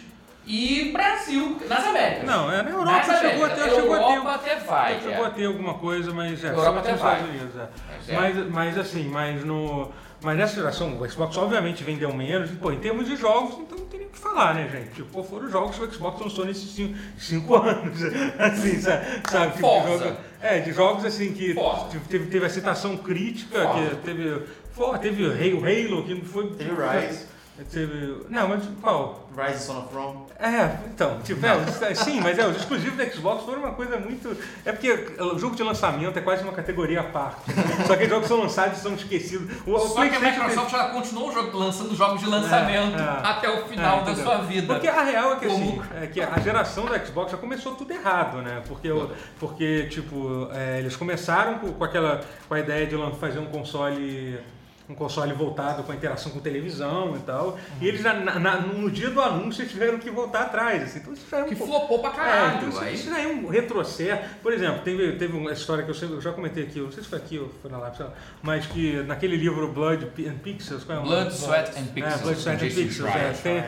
[0.47, 2.23] E Brasil, nas Américas.
[2.25, 3.63] Não, é na Europa Nas chegou a Américas.
[3.63, 4.03] ter, chegou a ter.
[4.03, 4.99] Europa até vai.
[5.01, 5.27] chegou é.
[5.27, 6.99] a ter alguma coisa, mas é, Europa só até nos.
[7.01, 7.55] Estados Unidos.
[7.55, 7.67] É.
[7.87, 8.15] Mas é.
[8.15, 9.91] Mas, mas assim, mas no.
[10.21, 13.77] Mas nessa geração, o Xbox obviamente vendeu menos, e, pô, em termos de jogos, então
[13.77, 14.89] não tem nem o que falar, né, gente?
[14.95, 17.99] Tipo, foram os jogos que o Xbox lançou nesses cinco, cinco anos,
[18.39, 19.05] assim, sabe?
[19.29, 19.53] sabe?
[19.53, 20.03] Tipo, de Forza.
[20.05, 21.99] jogo- é, de jogos assim que Forza.
[22.09, 23.89] teve, teve a citação crítica, Forza.
[23.89, 24.41] que teve.
[24.75, 26.49] Pô, teve o Halo, que não foi.
[26.55, 27.27] Teve o Rise.
[27.71, 28.25] Teve.
[28.29, 29.29] Não, mas qual?
[29.37, 30.24] Rise Son of Rome.
[30.37, 31.49] É, então, tipo, é,
[31.91, 34.35] é, sim, mas é, os exclusivos da Xbox foram uma coisa muito.
[34.65, 37.39] É porque o jogo de lançamento é quase uma categoria à parte.
[37.87, 39.49] Só que os jogos são lançados e são esquecidos.
[39.65, 43.27] O, o Só que a Microsoft ela continuou lançando jogos de lançamento É, é.
[43.27, 44.73] até o final É, da sua vida.
[44.73, 47.91] Porque a real é que assim, é que a geração do Xbox já começou tudo
[47.93, 48.61] errado, né?
[48.67, 49.09] Porque, o-
[49.39, 54.37] porque tipo, eles começaram com, com aquela com a ideia de fazer um console
[54.87, 57.57] um console voltado com a interação com televisão e tal.
[57.81, 60.83] E eles, na- na- no dia do anúncio, tiveram que voltar atrás.
[60.83, 60.99] Assim.
[60.99, 62.57] Então, isso já é um Que pouco- flopou pra é, caralho.
[62.57, 62.93] então isso, aí.
[62.93, 64.21] isso já é um retrocesso.
[64.43, 67.01] Por exemplo, teve, teve uma história que eu, sempre- eu já comentei aqui, não sei
[67.01, 67.97] se foi aqui ou foi na live,
[68.43, 71.15] mas que naquele livro Blood and Pixels, qual é o nome?
[71.15, 72.13] Blood, Sweat and Pixels.
[72.13, 73.63] É, Blood, Sweat and Pixels, é, tem,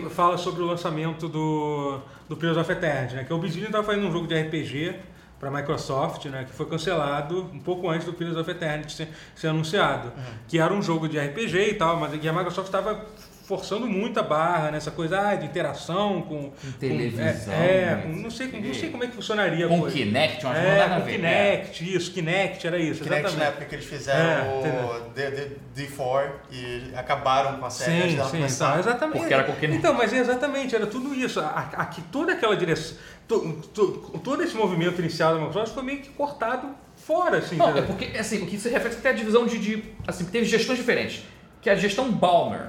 [0.00, 3.24] tem, fala sobre o lançamento do, do Pillars of Eternity, né?
[3.24, 4.94] Que o Obsidian estava fazendo um jogo de RPG
[5.40, 6.44] para a Microsoft, né?
[6.44, 10.12] Que foi cancelado um pouco antes do Pillars of Eternity ser, ser anunciado.
[10.46, 13.06] Que era um jogo de RPG e tal, mas que a Microsoft estava
[13.48, 18.02] forçando muito a barra nessa coisa ah, de interação com, com- televisão, é, é, né?
[18.04, 19.96] com- não sei não sei como é que funcionaria Com coisa.
[19.96, 21.12] Kinect, umas é, com ver.
[21.16, 23.48] Kinect, isso, Kinect era isso, Kinect na exatamente.
[23.48, 28.22] época que eles fizeram É, o D- D- D4 e acabaram com a série Sim,
[28.30, 29.18] sim, então, exatamente.
[29.18, 29.78] Porque era com Kinect.
[29.78, 31.40] Então, mas é exatamente, era tudo isso.
[31.40, 32.96] A- Aqui, toda aquela direção,
[33.38, 37.56] todo esse movimento inicial da Microsoft foi meio que cortado fora, assim.
[37.56, 40.44] Não, é porque, assim, o que se reflete até a divisão de, de assim, teve
[40.46, 41.22] gestões diferentes.
[41.62, 42.68] Que a gestão Balmer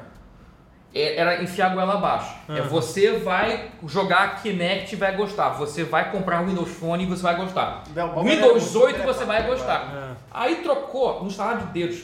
[0.94, 2.34] é- era enfiar a goela abaixo.
[2.50, 2.68] É Aham.
[2.68, 5.50] você vai jogar Kinect e vai gostar.
[5.52, 7.84] Você vai comprar o Windows Phone e você vai gostar.
[7.96, 9.94] Era Windows muito 8 você vai gostar.
[9.96, 10.16] É.
[10.32, 12.04] Aí trocou, no estalar de dedos,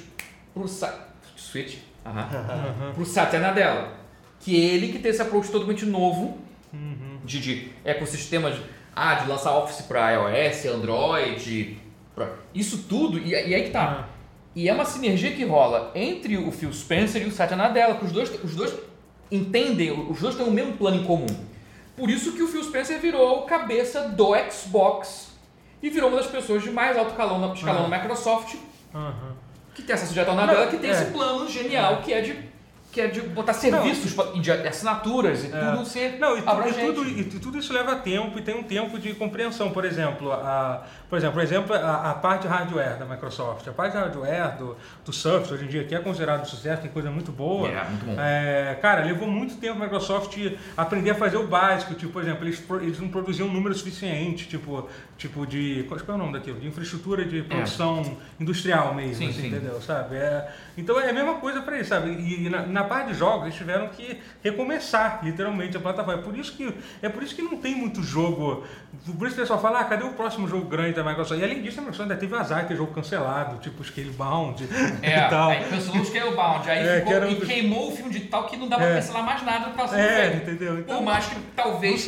[0.54, 0.94] pro Sa
[1.36, 3.90] Switch, aham, pro Satya Nadella.
[4.40, 6.47] Que é ele que tem esse approach totalmente novo Uhum.
[7.28, 8.56] De, de ecossistemas,
[8.96, 11.78] ah, de lançar Office para iOS, Android,
[12.16, 14.06] pra- isso tudo, e, e aí que tá.
[14.06, 14.18] Ah.
[14.56, 18.06] E é uma sinergia que rola entre o Phil Spencer e o Satya Nadella, que
[18.06, 18.74] os dois, os dois
[19.32, 21.28] entendem, os dois têm o mesmo plano em comum.
[21.96, 25.32] Por isso que o Phil Spencer virou cabeça do Xbox
[25.82, 28.56] e virou uma das pessoas de mais alto calão na, escalão na Microsoft
[28.96, 29.36] Aham.
[29.76, 30.94] que tem essa sujeita Nadella, que tem é.
[30.94, 32.40] esse plano genial que é de,
[32.98, 35.72] que é de botar serviços pra- e de assinaturas e É.
[35.72, 38.64] tudo ser Não, e, tu- e tudo, e tudo isso leva tempo e tem um
[38.64, 39.70] tempo de compreensão.
[39.70, 43.68] Por exemplo, a, por exemplo, por exemplo a, a parte hardware da Microsoft.
[43.68, 44.76] A parte hardware do,
[45.06, 47.70] do Surface, hoje em dia, que é considerado sucesso, tem coisa muito boa.
[47.70, 48.16] É, muito bom.
[48.20, 50.36] É, cara, levou muito tempo a Microsoft
[50.76, 51.94] aprender a fazer o básico.
[51.94, 54.90] Tipo, por exemplo, eles, eles não produziam um número suficiente, tipo,
[55.20, 55.86] tipo de.
[55.88, 56.60] Qual qual é o nome daquilo?
[56.60, 59.48] De infraestrutura de produção industrial mesmo, Sim, assim, sim.
[59.50, 59.80] entendeu?
[59.82, 60.16] Sabe?
[60.16, 62.10] É, então é a mesma coisa para eles, sabe?
[62.10, 66.22] E, e na, na parte de jogos, eles tiveram que recomeçar, literalmente, a plataforma.
[66.22, 68.64] É por isso que, é por isso que não tem muito jogo.
[69.18, 71.40] Por isso que o pessoal fala, ah, cadê o próximo jogo grande da Microsoft?
[71.40, 74.68] E além disso, a Microsoft ainda teve azar de ter jogo cancelado, tipo Scalebound
[75.02, 75.50] É, e tal.
[75.50, 78.46] aí cancelou o Scalebound, aí É, ficou, que um e queimou o filme de tal
[78.48, 78.96] que não pra É.
[78.96, 80.80] cancelar mais nada que tava sendo É, entendeu?
[80.80, 82.06] Então, Por mais que talvez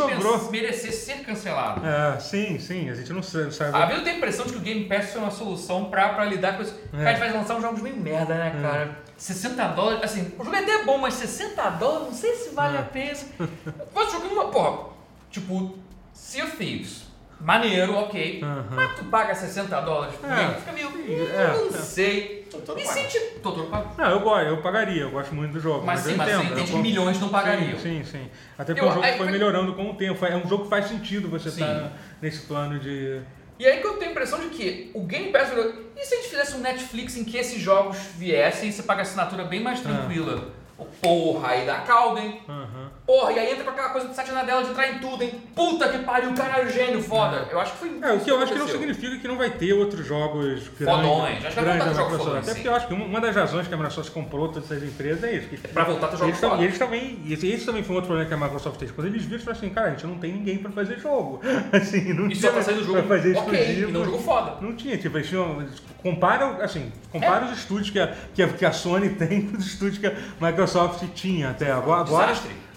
[0.51, 1.81] merecesse ser cancelado.
[1.85, 3.53] É, sim, sim, a gente não sabe.
[3.53, 5.85] sabe- Às vezes eu tenho a impressão de que o Game Pass foi uma solução
[5.85, 6.79] pra, pra lidar com isso.
[6.93, 6.97] É.
[6.97, 9.08] Cara, a gente vai lançar uns jogos meio merda, né, cara?
[9.19, 12.77] 60 dólares, assim, o jogo é até bom, mas 60 dólares, não sei se vale
[12.77, 12.79] É.
[12.79, 13.13] a pena.
[13.93, 14.87] Você joga uma, porra,
[15.29, 15.77] tipo,
[16.13, 17.07] Sea of Thieves.
[17.41, 18.41] Maneiro, ok.
[18.43, 18.65] Aham.
[18.71, 20.53] Mas tu paga 60 dólares por É.
[20.55, 20.89] fica meio.
[20.91, 21.71] Sim, é, não é.
[21.81, 22.39] sei.
[22.51, 22.99] Totoro E paga.
[22.99, 23.39] se tipo.
[23.39, 23.87] Totoro paga.
[23.97, 25.85] Não, eu gosto, eu pagaria, eu gosto muito do jogo.
[25.85, 27.79] Mas sim, eu mas você entendo, entende eu que com- milhões não pagariam.
[27.79, 28.29] Sim, sim, sim.
[28.57, 30.25] Até porque Eu- o jogo aí- foi melhorando com o tempo.
[30.25, 31.61] É um jogo que faz sentido você Sim.
[31.61, 31.91] estar
[32.21, 33.21] nesse plano de.
[33.59, 35.49] E aí que eu tenho a impressão de que o Game Pass.
[35.95, 39.01] E se a gente fizesse um Netflix em que esses jogos viessem e você paga
[39.01, 40.47] assinatura bem mais tranquila?
[40.77, 42.41] Oh, Porra, aí dá caldo, hein?
[42.47, 42.89] Aham.
[43.09, 45.31] Porra, e aí entra com aquela coisa do Satya dela de entrar em tudo, hein?
[45.55, 47.47] Puta que pariu, o cara é gênio, foda.
[47.49, 47.89] Eu acho que foi.
[48.03, 48.79] É, o que eu acho que não aconteceu.
[48.79, 51.37] significa que não vai ter outros jogos Fodões.
[51.43, 53.67] Acho que vai grandes voltar jogos fodões, Até porque eu acho que uma das razões
[53.67, 55.47] que a Microsoft comprou todas essas empresas é isso.
[55.49, 56.61] que- pra voltar a ter jogos foda.
[56.61, 58.93] e eles também, e esse, também foi um outro problema que a Microsoft teve.
[58.93, 61.41] Quando eles viram, falaram assim, cara, a gente não tem ninguém pra fazer jogo.
[61.73, 63.89] Assim, não E tinha só tá saindo jogo pra fazer ok, exclusivo.
[63.89, 64.57] e não jogo foda.
[64.61, 65.65] Não tinha, tipo, eles tinham.
[66.03, 67.51] Compara, assim, compara É.
[67.51, 70.13] os estúdios que a, que, a, que a Sony tem com os estúdios que a
[70.39, 71.71] Microsoft tinha até.
[71.71, 72.51] Agora, Desastre.
[72.51, 72.68] agora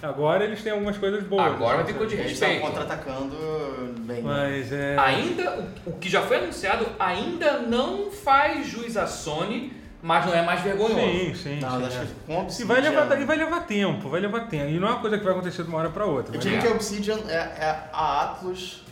[0.45, 1.47] eles têm algumas coisas boas.
[1.47, 2.75] Agora vai assim, ter coisa de Eles estavam respeito.
[2.75, 4.23] contra-atacando bem.
[4.23, 4.23] né?
[4.23, 4.97] Mas é.
[4.99, 10.43] Ainda, o, que já foi anunciado ainda não faz juiz à Sony mas não é
[10.43, 10.97] mais vergonhoso.
[10.97, 11.61] Sim, sim.
[11.61, 12.07] Não, sim, acho é.
[12.07, 14.69] que com E vai, levar, e vai levar tempo, vai levar tempo.
[14.69, 16.35] E não é uma coisa que vai acontecer de uma hora pra outra.
[16.35, 18.83] Eu diria que a Obsidian é, é a Atlus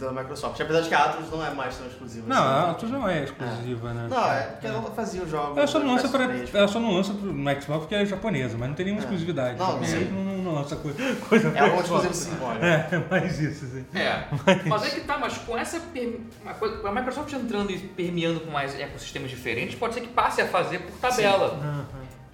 [0.00, 0.60] da Microsoft.
[0.60, 2.46] Apesar de que a Atlus não é mais tão exclusiva Não, assim.
[2.66, 4.06] a Atlus não é exclusiva, né?
[4.10, 5.56] Não, é porque ela fazia os jogos.
[5.58, 6.48] Ela só não lança para PS3.
[6.54, 9.04] ela só não lança pro no Xbox porque é japonesa, mas não tem nenhuma É.
[9.04, 9.58] exclusividade.
[9.58, 10.04] Não, Japonesa sim.
[10.10, 10.98] não, não, não lança coisa,
[11.28, 12.66] coisa É alguma exclusiva simbólica.
[12.66, 13.84] É, mais isso, assim.
[13.94, 14.24] É,
[14.68, 18.78] mas é que tá, mas com essa com a Microsoft entrando e permeando com mais
[18.78, 21.86] ecossistemas diferentes, pode ser que passe a fazer por tabela.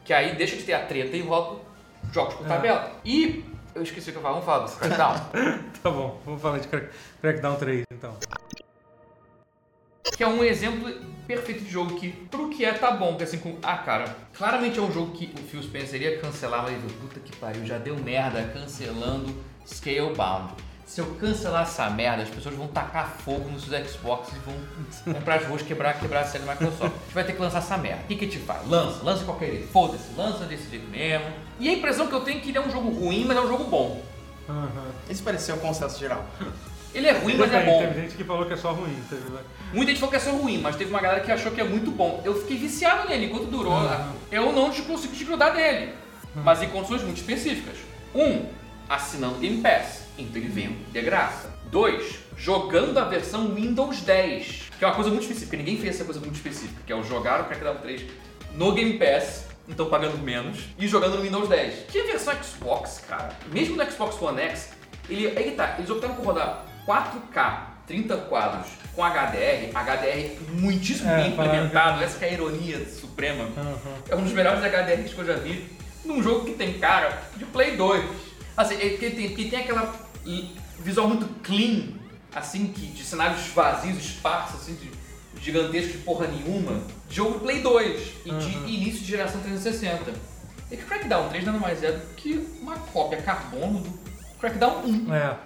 [0.04, 1.58] Que aí deixa de ter a treta e roda
[2.12, 2.48] jogos por É.
[2.48, 2.92] tabela.
[3.04, 3.44] E
[3.76, 5.66] eu esqueci o que eu falava, vamos falar do Crackdown.
[5.82, 8.16] Tá bom, vamos falar de Crack- Crackdown 3 então.
[10.16, 10.90] que é um exemplo
[11.26, 13.08] perfeito de jogo que, pro que é, tá bom.
[13.10, 16.62] Porque assim, com, ah, cara, claramente é um jogo que o Phil Spencer ia cancelar,
[16.62, 19.32] mas ele falou, puta que pariu, já deu merda cancelando
[19.66, 20.54] Scalebound.
[20.86, 24.54] Se eu cancelar essa merda, as pessoas vão tacar fogo nos seus Xbox e vão
[25.14, 26.82] comprar as ruas, quebrar, quebrar a série da Microsoft.
[26.94, 28.02] A gente vai ter que lançar essa merda.
[28.04, 28.66] O que, que a gente faz?
[28.68, 29.68] Lança, lança qualquer jeito.
[29.68, 31.26] Foda-se, lança desse jeito mesmo.
[31.58, 33.40] E a impressão que eu tenho é que ele é um jogo ruim, mas é
[33.40, 34.02] um jogo bom.
[34.48, 34.92] Aham.
[35.08, 36.24] Esse pareceu o consenso geral.
[36.94, 37.78] Ele é ruim, mas é bom.
[37.78, 38.96] Teve gente que falou que é só ruim.
[39.08, 39.22] Teve...
[39.72, 41.64] Muita gente falou que ia ser ruim, mas teve uma galera que achou que é
[41.64, 42.22] muito bom.
[42.24, 43.74] Eu fiquei viciado nele enquanto durou.
[43.74, 44.12] Uhum.
[44.30, 45.92] Eu não consigo desgrudar dele,
[46.34, 47.76] mas em condições muito específicas.
[48.14, 48.46] Um,
[48.88, 51.54] assinando Game Pass, então ele vem de graça.
[51.70, 55.56] Dois, jogando a versão Windows 10, que é uma coisa muito específica.
[55.56, 58.04] Ninguém fez essa coisa muito específica, que é o jogar o Crackdown 3
[58.54, 61.86] no Game Pass, então pagando menos, e jogando no Windows 10.
[61.90, 64.70] Que a versão Xbox, cara, mesmo no Xbox One X,
[65.08, 71.16] ele, aí tá, eles optaram por rodar 4K, 30 quadros, com HDR, HDR muitíssimo É,
[71.22, 73.44] bem falaram que- implementado, essa que é a ironia suprema.
[73.56, 73.76] Aham.
[74.08, 75.70] É um dos melhores HDRs que eu já vi
[76.04, 78.04] num jogo que tem cara de Play 2.
[78.56, 79.94] Assim, é que tem, que tem aquela
[80.78, 81.88] visual muito clean,
[82.34, 84.90] assim, que, de cenários vazios, esparsos, assim, de
[85.46, 86.82] gigantescos de porra nenhuma.
[87.08, 90.12] De jogo Play 2 e de início de geração 360.
[90.70, 93.98] É que o Crackdown 3 nada mais é do que uma cópia carbono do
[94.40, 95.14] Crackdown 1.
[95.14, 95.36] É,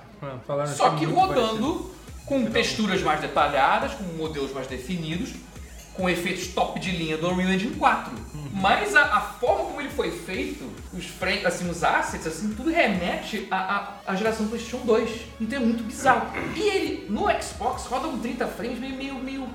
[0.62, 1.94] é, Só que rodando
[2.24, 5.34] com texturas mais detalhadas, com modelos mais definidos,
[5.94, 8.12] com efeitos top de linha do Unreal Engine 4.
[8.52, 12.70] Mas a, a forma como ele foi feito, os frames, assim, os assets, assim, tudo
[12.70, 13.56] remete à,
[14.06, 15.10] à, à geração PlayStation 2.
[15.40, 16.26] Então é muito bizarro.
[16.56, 19.48] E ele, no Xbox, roda com 30 frames meio, meio, meio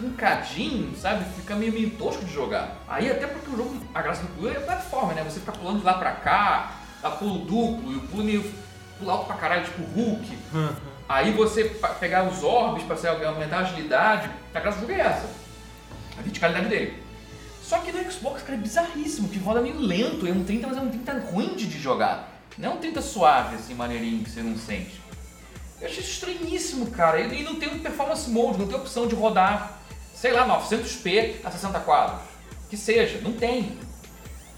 [0.00, 1.24] truncadinho, sabe?
[1.36, 2.76] Fica meio, meio tosco de jogar.
[2.88, 5.22] Aí até porque o jogo, a graça do pulo é a plataforma, né?
[5.24, 6.72] Você fica pulando de lá pra cá,
[7.02, 8.44] dá pulo duplo, e o pulo meio
[8.98, 10.38] pulo alto pra caralho, tipo Hulk.
[10.54, 10.76] Aham.
[11.08, 11.64] Aí você
[11.98, 15.28] pegar os orbes para aumentar a agilidade, a graça do jogo é essa.
[16.16, 17.02] A verticalidade dele.
[17.64, 20.76] Só que no Xbox, cara, é bizarríssimo, que roda meio lento, é um 30, mas
[20.76, 22.40] é um 30 ruim de jogar.
[22.56, 25.00] Não é um 30 suave, assim, maneirinho, que você não sente.
[25.80, 27.20] Eu achei isso estranhíssimo, cara.
[27.20, 29.79] E e não tem um performance mode, não tem opção de rodar,
[30.20, 32.20] sei lá, 900p a 60 quadros.
[32.68, 33.78] Que seja, não tem.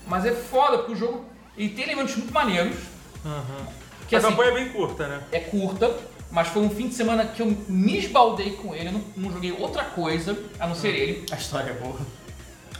[0.08, 1.24] Mas é foda, porque o jogo
[1.56, 2.76] ele tem elementos muito maneiros,
[3.24, 3.68] Aham.
[4.08, 5.22] que a assim, campanha é bem curta, né?
[5.30, 5.96] é curta,
[6.30, 9.32] mas foi um fim de semana que eu me esbaldei com ele, eu não, não
[9.32, 11.26] joguei outra coisa a não ser ele.
[11.30, 12.00] A história é boa.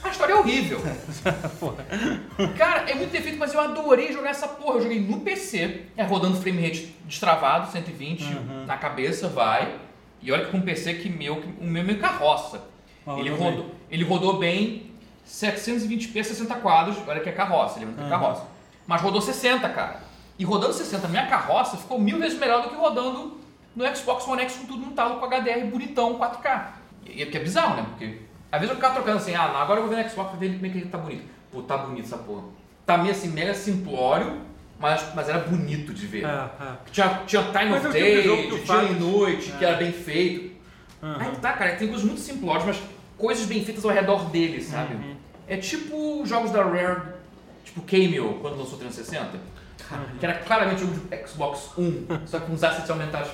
[0.03, 0.81] A história é horrível.
[2.59, 4.79] Cara, é muito defeito, mas eu adorei jogar essa porra.
[4.79, 8.25] Eu joguei no PC, é rodando frame rate destravado, 120
[8.67, 9.79] na cabeça, vai.
[10.21, 12.72] E olha que com um PC que meu, o meu é meio carroça.
[13.07, 14.91] Ah, ele, rodou ele rodou bem
[15.27, 18.45] 720p, 60 quadros, olha que é carroça, ele é muito carroça.
[18.87, 20.01] Mas rodou 60, cara.
[20.39, 23.39] E rodando 60, minha carroça ficou mil vezes melhor do que rodando
[23.75, 26.67] no Xbox One X com tudo no talo com HDR bonitão 4K.
[27.07, 27.87] E é que é bizarro, né?
[27.89, 28.19] Porque
[28.51, 30.55] às vezes eu ficava trocando assim, ah, agora eu vou ver no Xbox pra ver
[30.55, 31.25] como é que ele tá bonito.
[31.51, 32.45] Pô, tá bonito essa porra.
[32.85, 34.41] Tá meio assim, mega simplório,
[34.79, 36.25] mas, mas era bonito de ver.
[36.25, 36.51] É, é.
[36.91, 39.01] Tinha, tinha Time of é que Day, dia e faz.
[39.01, 39.69] noite, que É.
[39.69, 40.53] era bem feito.
[41.03, 41.17] Aham.
[41.21, 42.83] Aí tá, cara, tem coisas muito simplórias, mas
[43.23, 44.95] coisas bem feitas ao redor dele, sabe?
[44.95, 45.15] Uhum.
[45.47, 47.01] É tipo jogos da Rare,
[47.65, 49.39] tipo Cameo, quando lançou o 360.
[50.19, 53.31] Que era claramente jogo de Xbox 1, só que com os assets aumentados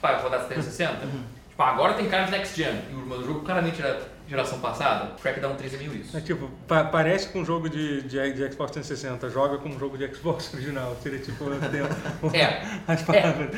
[0.00, 1.06] para rodar 360.
[1.48, 5.12] Tipo, agora tem cara de Next Gen, e o meu jogo claramente era geração passada.
[5.22, 6.16] Crackdown 3 é meio isso.
[6.16, 9.78] É tipo, pa- parece com um jogo de, de, de Xbox 360, joga com um
[9.78, 10.94] jogo de Xbox original.
[11.02, 11.94] Seria tipo o tempo.
[12.36, 12.62] É.
[12.86, 13.50] As palavras.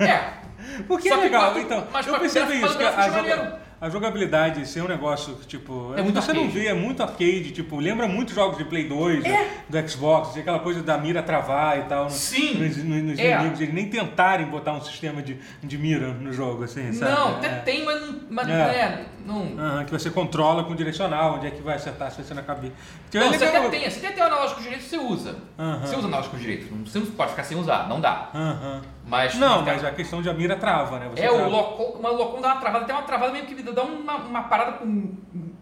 [0.00, 0.32] É,
[0.88, 1.86] Porque Só é que legal, quatro- então.
[1.92, 3.63] mas eu gráficos isso, que a, maneiro.
[3.80, 5.92] A jogabilidade ser um negócio, tipo.
[5.96, 6.58] É muito você não arcade.
[6.58, 9.48] vê, é muito arcade, tipo, lembra muito jogos de Play 2, É.
[9.68, 12.04] do Xbox, aquela coisa da mira travar e tal.
[12.04, 12.54] no- Sim.
[12.54, 13.32] Nos, nos- nos É.
[13.34, 17.10] inimigos, eles nem tentarem botar um sistema de, de mira no jogo, assim, sabe?
[17.12, 17.50] não, até É.
[17.60, 18.52] tem, mas, não- mas É.
[18.52, 19.58] é, não...
[19.58, 22.72] Aham, que você controla com direcional, onde é que vai acertar se você na cabeça.
[23.08, 25.36] Então, Não, é você até tem, você até tem o analógico direito, você usa.
[25.58, 25.80] Aham.
[25.86, 28.30] Você usa analógico direito, você não pode ficar sem usar, não dá.
[28.34, 28.82] Aham.
[29.06, 31.10] Mas Não, mas a questão de a mira trava, né?
[31.14, 31.50] Você É, o trava.
[31.50, 34.42] Locom, mas o Locom dá uma travada, tem uma travada meio que dá uma, uma
[34.44, 35.12] parada com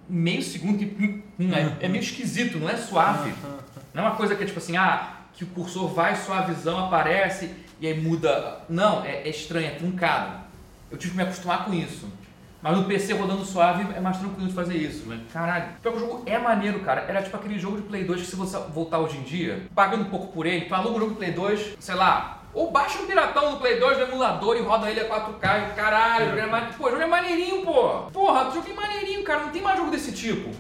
[0.09, 3.33] meio segundo, que hum, Hum, é, é meio esquisito, não é suave.
[3.93, 7.51] Não é uma coisa que é tipo assim, ah, que o cursor vai suavizão, aparece
[7.81, 8.61] e aí muda.
[8.69, 10.41] Não, é, é estranho, é truncado.
[10.91, 12.09] Eu tive que me acostumar com isso.
[12.63, 15.21] Mas no PC rodando suave é mais tranquilo de fazer isso, né?
[15.33, 15.65] Caralho.
[15.83, 17.05] Pior que o jogo é maneiro, cara.
[17.09, 20.03] Era tipo aquele jogo de Play 2 que se você voltar hoje em dia, pagando
[20.03, 22.99] um pouco por ele, tu aluga o jogo de Play 2, sei lá, ou baixa
[23.01, 26.29] um piratão no Play 2 no emulador e roda ele a 4K e caralho, o
[26.31, 27.89] jogo é mane- pô, o jogo é maneirinho, pô.
[28.13, 29.41] Porra, o jogo é maneirinho, cara.
[29.45, 30.51] Não tem mais jogo desse tipo.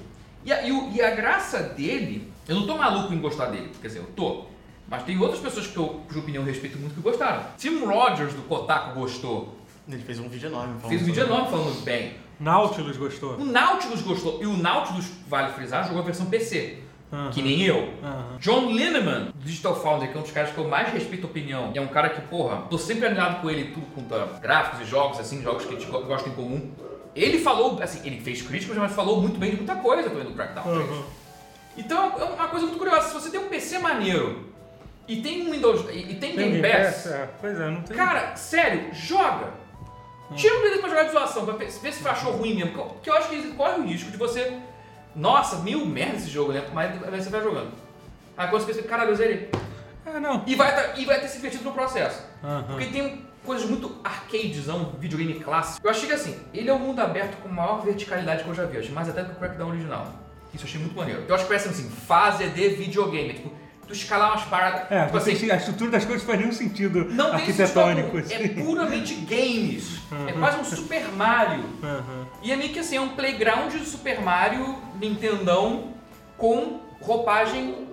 [0.44, 3.70] E a, e o- e a graça dele, eu não tô maluco em gostar dele,
[3.80, 4.44] quer dizer, eu tô.
[4.88, 7.44] Mas tem outras pessoas que eu, cuja opinião eu respeito muito que gostaram.
[7.56, 9.56] Tim Rogers do Kotaku gostou.
[9.88, 10.74] Ele fez um vídeo enorme.
[10.80, 12.14] falando Fez um vídeo enorme falando bem.
[12.38, 13.34] Nautilus gostou.
[13.36, 14.38] O Nautilus gostou.
[14.42, 16.78] E o Nautilus, vale frisar, jogou a versão PC.
[17.12, 17.30] Aham.
[17.30, 17.92] Que nem eu.
[18.02, 18.36] Aham.
[18.40, 21.30] John Lineman, do Digital Foundry, que é um dos caras que eu mais respeito a
[21.30, 21.70] opinião.
[21.74, 24.80] E é um cara que, porra, tô sempre alinhado com ele tudo quanto a gráficos
[24.80, 26.70] e jogos, assim, jogos que a gente go- gosta em comum.
[27.14, 30.32] Ele falou, assim, ele fez críticas, mas falou muito bem de muita coisa também do
[30.32, 30.78] Crackdown 3.
[30.90, 31.02] Uhum.
[31.76, 33.08] Então é uma coisa muito curiosa.
[33.08, 34.48] Se você tem um PC maneiro
[35.06, 37.06] e tem um Windows e, e tem Tem Game Pass?
[37.06, 37.96] É, pois é, não tem.
[37.96, 39.48] Cara, sério, joga.
[40.34, 42.72] Tira um Play 2 pra jogar de zoação, pra ver se achou ruim mesmo.
[42.72, 44.56] Porque eu acho que corre o risco de você.
[45.14, 46.64] Nossa, mil merda esse jogo, né?
[46.72, 47.70] Mas você vai jogando.
[48.36, 49.50] Aí quando você pensa, caralho, eu zerei.
[50.06, 50.42] Ah, não.
[50.46, 52.22] E vai, tá- e vai ter se divertido no processo.
[52.42, 52.64] Aham.
[52.68, 55.86] Porque tem coisas muito arcadezão, videogame clássico.
[55.86, 58.64] Eu achei que assim, ele é o mundo aberto com maior verticalidade que eu já
[58.64, 58.78] vi.
[58.78, 60.06] Acho mais até que o Crackdown original.
[60.54, 61.24] Isso eu achei muito maneiro.
[61.28, 63.34] Eu acho que parece assim, fase de videogame.
[63.34, 63.52] Tipo,
[63.86, 64.90] tu escalar umas paradas.
[64.90, 68.18] É, tipo assim, a estrutura das coisas faz nenhum sentido não tem arquitetônico.
[68.18, 68.44] esse assim.
[68.44, 70.00] É puramente games.
[70.26, 71.64] É quase um Super Mario.
[71.82, 72.26] Aham.
[72.42, 75.94] E é meio que assim, é um playground de Super Mario, Nintendão,
[76.36, 77.88] com roupagem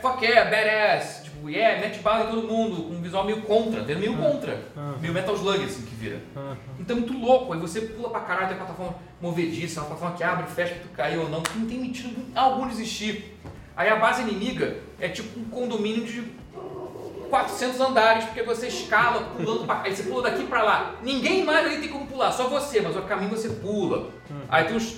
[0.00, 1.22] fuck yeah, badass.
[1.24, 4.64] Tipo, yeah, mete bala em todo mundo, com um visual meio contra, meio contra.
[4.76, 4.96] Aham.
[5.00, 6.20] Meio Metal Slug, assim, que vira.
[6.36, 6.56] Aham.
[6.80, 10.16] Então é muito louco, aí você pula pra caralho, tem a plataforma movediça, uma plataforma
[10.16, 12.74] que abre e fecha pra tu cair ou não, que não tem mentira algum de
[12.74, 13.36] existir.
[13.78, 16.24] Aí a base inimiga é tipo um condomínio de
[17.30, 20.96] 400 andares, porque você escala pulando pra Aí você pula daqui pra lá.
[21.00, 24.10] Ninguém mais ali tem como pular, só você, mas o caminho você pula.
[24.48, 24.96] Aí tem uns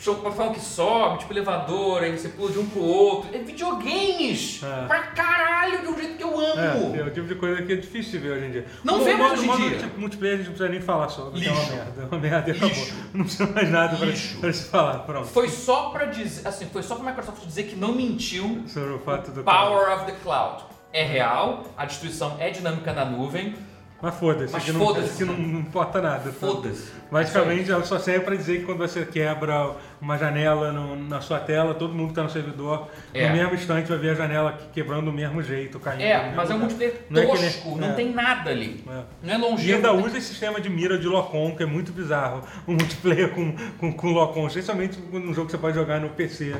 [0.00, 3.30] chão plataforma que sobe, tipo elevador, aí você pula de um pro outro.
[3.34, 4.62] É videogames!
[4.62, 4.86] É.
[4.86, 6.96] Pra caralho, de um jeito que eu amo!
[6.96, 8.66] É, é o tipo de coisa que é difícil de ver hoje em dia.
[8.82, 9.78] Não mais modo- hoje em dia.
[9.78, 11.74] Tipo, multiplayer a gente não precisa nem falar sobre, que é uma Lixo.
[11.74, 12.02] merda.
[12.02, 12.68] É uma merda e acabou.
[12.68, 12.94] Lixo.
[13.12, 14.38] Não precisa mais nada pra, Lixo.
[14.38, 15.26] pra se falar, pronto.
[15.28, 18.98] Foi só pra dizer, assim, foi só pra Microsoft dizer que não mentiu Sobre o
[19.00, 19.42] fato do.
[19.42, 20.64] Power of the Cloud.
[20.92, 23.54] É real, a destruição é dinâmica na nuvem.
[24.02, 25.16] Mas foda-se, Mas que, não, foda-se.
[25.18, 26.24] que não, não importa nada.
[26.24, 26.32] tá?
[26.32, 26.90] Foda-se.
[27.10, 31.38] Basicamente, ela só serve para dizer que quando você quebra uma janela no- na sua
[31.38, 33.28] tela, todo mundo que está no servidor, É.
[33.28, 35.98] no mesmo instante vai ver a janela que- quebrando do mesmo jeito, caindo.
[35.98, 36.58] do É, mesmo mas é um lugar.
[36.70, 37.92] multiplayer Não é que nem- tosco, não é.
[37.92, 38.84] tem nada ali.
[38.88, 39.02] É.
[39.22, 39.76] Não é E longevo.
[39.76, 42.42] ainda usa esse sistema de mira de Locom, que é muito bizarro.
[42.66, 46.54] Um multiplayer com, com, com Locom, especialmente num jogo que você pode jogar no PC.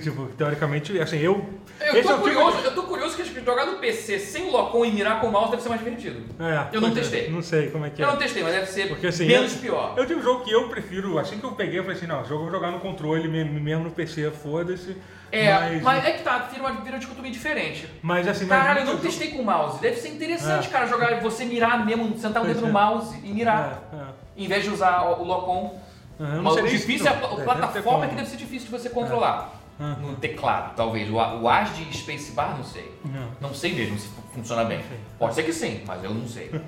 [0.00, 1.48] Tipo, teoricamente, assim, eu.
[1.80, 4.90] Eu tô, é tipo curioso, eu tô curioso que jogar no PC sem locom e
[4.90, 6.22] mirar com o mouse deve ser mais divertido.
[6.40, 7.30] É, Eu não é, testei.
[7.30, 8.04] Não sei como é que é.
[8.04, 9.94] Eu não testei, mas deve ser Porque, assim, menos eu- pior.
[9.96, 12.24] Eu tive um jogo que eu prefiro, assim que eu peguei, eu falei assim, não,
[12.24, 14.96] jogo eu vou jogar no controle mesmo, no PC, foda-se.
[15.30, 17.88] É, mas, é que tá, vira uma, vira uma diferente.
[18.02, 19.80] mas assim, mas Caralho, eu não testei com o mouse.
[19.80, 20.70] Deve ser interessante, É.
[20.70, 22.68] cara, jogar você mirar mesmo, sentar o Pois dedo é.
[22.68, 23.82] no mouse e mirar.
[23.92, 24.44] É, é.
[24.44, 25.80] Em vez de usar o o Locom.
[26.18, 28.88] Não Mas se- difícil é a ter plataforma é que deve ser difícil de você
[28.88, 29.63] controlar.
[29.80, 30.00] Aham.
[30.00, 31.08] No teclado, talvez.
[31.10, 32.92] O, o AS de Spacebar, não sei.
[33.04, 33.30] Não.
[33.48, 34.82] Não sei mesmo se fu- funciona bem.
[35.18, 36.50] Pode ser que sim, mas eu não sei.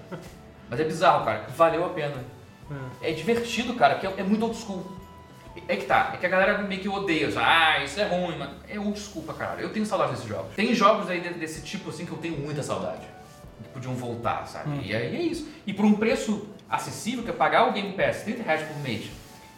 [0.69, 1.47] Mas é bizarro, cara.
[1.57, 2.25] Valeu a pena.
[3.01, 4.85] É divertido, cara, porque é é muito old school.
[5.69, 8.37] É que tá, é que a galera meio que odeia, já, ah, isso é ruim,
[8.37, 9.61] mas é old school pra caralho.
[9.61, 10.55] Eu tenho saudade desses jogos.
[10.57, 13.07] Tem jogos aí de- desse tipo assim que eu tenho muita saudade.
[13.63, 14.71] Que podiam voltar, sabe?
[14.71, 14.81] Hum.
[14.83, 15.49] E aí é isso.
[15.65, 19.09] E por um preço acessível, que é pagar o Game Pass, 30 reais por mês,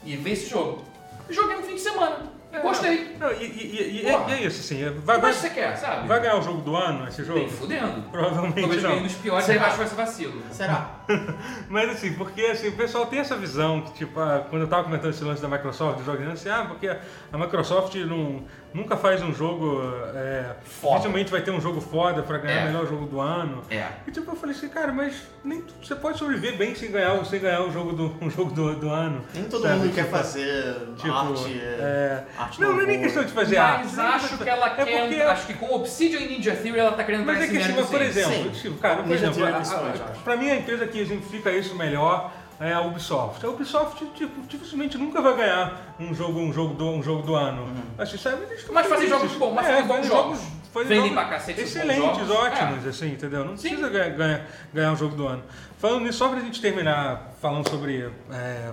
[0.04, 0.84] e ver esse jogo.
[1.30, 2.30] Joguei no fim de semana.
[2.52, 2.60] É.
[2.60, 3.16] Gostei.
[3.20, 5.76] Não, e, e- e- e- e é isso, assim, O vai, que vai, você quer,
[5.76, 6.08] sabe?
[6.08, 7.40] vai ganhar o jogo do ano esse jogo?
[7.40, 8.02] Nem fudendo.
[8.10, 9.02] Provavelmente Talvez ganhe não.
[9.02, 9.58] nos piores, Será?
[9.60, 10.42] aí acho que vai ser vacilo.
[10.50, 10.90] Será?
[11.68, 14.84] Mas assim, porque assim, o pessoal tem essa visão que, tipo, ah, quando eu tava
[14.84, 18.42] comentando esse lance da Microsoft, jogando assim, ah, porque a Microsoft não,
[18.74, 19.80] nunca faz um jogo.
[20.14, 20.94] É, Foda.
[20.96, 22.62] dificilmente vai ter um jogo foda pra ganhar É.
[22.64, 23.62] o melhor jogo do ano.
[23.70, 23.86] É.
[24.06, 27.40] E tipo, eu falei assim, cara, mas nem, você pode sobreviver bem sem ganhar, sem
[27.40, 29.22] ganhar o jogo do, um jogo do, do ano.
[29.34, 29.74] Nem todo sabe?
[29.76, 31.60] mundo quer Tipo, fazer Tipo, arte.
[31.62, 32.24] é...
[32.38, 33.84] arte Não, não é nem questão de fazer arte.
[33.84, 35.00] Mas não é acho questão- que ela é quer.
[35.08, 37.58] porque- Acho que com Obsidian e Ninja Theory ela tá querendo Mas dar é esse
[37.58, 38.60] que, tipo, por exemplo, Sim.
[38.62, 40.22] tipo, cara, por Ninja exemplo, a- a- acho.
[40.24, 43.44] pra mim a empresa que exemplifica isso melhor é a Ubisoft.
[43.44, 47.34] A Ubisoft, tipo, dificilmente nunca vai ganhar um jogo, um jogo do, um jogo do
[47.34, 47.62] ano.
[47.62, 47.82] Uhum.
[47.96, 48.42] Assim, sabe?
[48.42, 49.10] Eles estão Mas felizes.
[49.10, 50.40] jogos bons, mas é, fazem jogos.
[50.74, 52.88] Vendem jogos pra cacete Excelentes, ótimos, É.
[52.88, 53.44] assim, entendeu?
[53.44, 53.68] Não Sim.
[53.70, 55.42] precisa ganhar, ganhar, ganhar um jogo do ano.
[55.78, 58.72] Falando nisso, só pra gente terminar falando sobre é,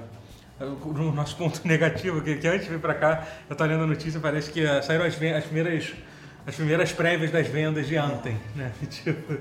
[0.60, 3.88] o nosso ponto negativo, que, que antes de vir pra cá, eu tô lendo a
[3.88, 5.94] notícia, parece que ah, saíram as, as primeiras.
[6.48, 8.72] As primeiras prévias das vendas de Anthem, né?
[8.90, 9.34] Tipo,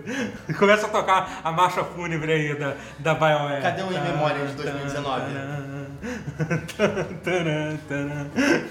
[0.58, 3.62] começa a tocar a marcha fúnebre aí da, da BioWare.
[3.62, 5.83] Cadê o In Memoriam de 2019?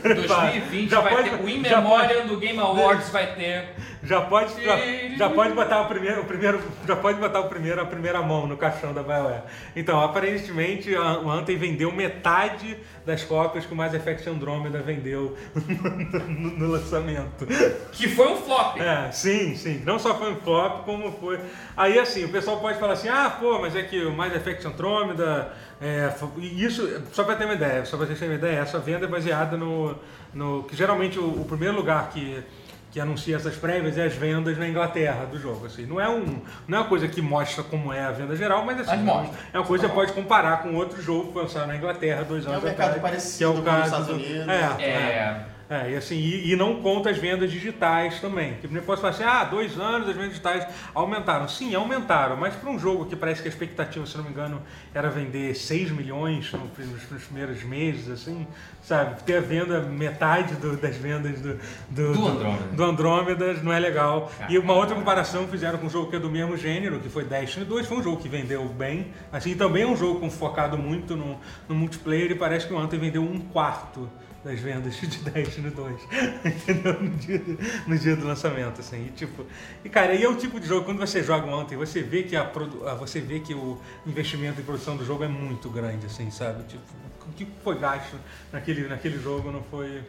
[0.04, 3.70] 2020 Já vai pode- ter o In Memoriam do Game Awards vai ter.
[4.04, 4.78] Já pode, já,
[5.18, 8.46] já pode botar o primeiro, o primeiro, já pode botar o primeiro, a primeira mão
[8.46, 9.44] no caixão da BioWare.
[9.76, 15.38] Então, aparentemente, a- o Anthem vendeu metade das cópias que o Mass Effect Andromeda vendeu
[15.56, 17.48] no, no lançamento.
[17.94, 18.78] Que foi um flop.
[18.82, 19.82] É, sim, sim.
[19.86, 21.40] Não só foi um flop, como foi.
[21.78, 24.68] Aí assim, o pessoal pode falar assim, ah, pô, mas é que o Mass Effect
[24.68, 25.54] Andromeda.
[25.82, 28.80] É, e isso, só pra ter uma ideia, só pra vocês terem uma ideia, essa
[28.80, 29.96] venda é baseada no.
[30.34, 32.44] no que geralmente o, o primeiro lugar que.
[32.92, 35.66] Que anuncia essas prévias é as vendas na Inglaterra do jogo.
[35.66, 35.84] Assim.
[35.88, 38.82] Não, é um, não é uma coisa que mostra como é a venda geral, mas
[38.82, 39.40] assim, Mas mostra.
[39.52, 42.24] é uma coisa que você pode comparar com outro jogo que foi lançado na Inglaterra
[42.24, 43.02] dois É um anos mercado atrás.
[43.02, 44.48] parecido que é o com os caso Estados do- Unidos.
[44.48, 45.46] É, É.
[45.70, 48.55] é, e assim, e, e não conta as vendas digitais também.
[48.61, 51.47] Que posso falar assim, ah, dois anos as vendas digitais aumentaram.
[51.47, 54.61] Sim, aumentaram, mas para um jogo que parece que a expectativa, se não me engano,
[54.93, 58.45] era vender 6 milhões no- nos, nos primeiros meses, assim,
[58.84, 59.24] sabe?
[59.24, 61.59] Ter a venda, metade do- das vendas do,
[61.89, 62.64] do, Do Andrômeda.
[62.74, 64.32] do Andrômeda não é legal.
[64.49, 67.24] E uma outra comparação fizeram com um jogo que é do mesmo gênero, que foi
[67.24, 69.07] Destiny 2, foi um jogo que vendeu bem.
[69.32, 71.39] Assim, também é um jogo focado muito no,
[71.70, 74.09] no multiplayer e parece que o Anthem vendeu um quarto
[74.44, 76.02] das vendas de Destiny 2,
[76.46, 77.02] entendeu?
[77.02, 77.41] No dia,
[77.88, 79.46] no dia do lançamento, assim, e tipo...
[79.84, 82.24] E cara, e é o tipo de jogo, quando você joga o Anthem, você vê
[82.24, 82.52] que a,
[82.86, 86.64] ah, você vê que o investimento em produção do jogo é muito grande, assim, sabe?
[86.64, 86.84] Tipo,
[87.28, 88.18] o que foi gasto
[88.52, 90.04] naquele, naquele jogo não foi...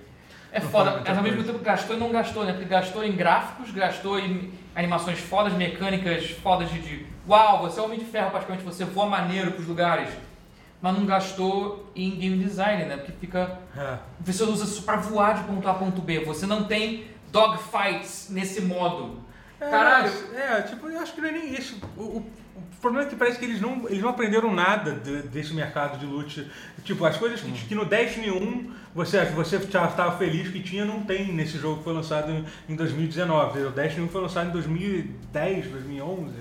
[0.51, 2.53] É não foda, foi mas ao mesmo tempo gastou e não gastou, né?
[2.53, 7.82] Porque gastou em gráficos, gastou em animações fodas, mecânicas fodas de, de uau, você é
[7.82, 10.09] homem de ferro praticamente, você voa maneiro pros lugares.
[10.85, 12.99] Mas não gastou em game design, né?
[12.99, 13.59] Porque fica.
[13.74, 13.97] É.
[14.20, 16.20] Você usa isso pra voar de ponto A a ponto B.
[16.26, 19.18] Você não tem dogfights nesse modo.
[19.59, 20.12] É, Caralho.
[20.35, 21.80] É, tipo, eu acho que não é nem isso.
[21.97, 25.22] O, o- o problema é que parece que eles não, eles não aprenderam nada de-
[25.22, 26.47] desse mercado de loot.
[26.85, 31.01] Tipo, as coisas que, que no Destiny 1 você, você estava feliz que tinha, não
[31.03, 33.59] tem nesse jogo que foi lançado em, em 2019.
[33.62, 36.35] O Destiny 1 foi lançado em 2010, 2011,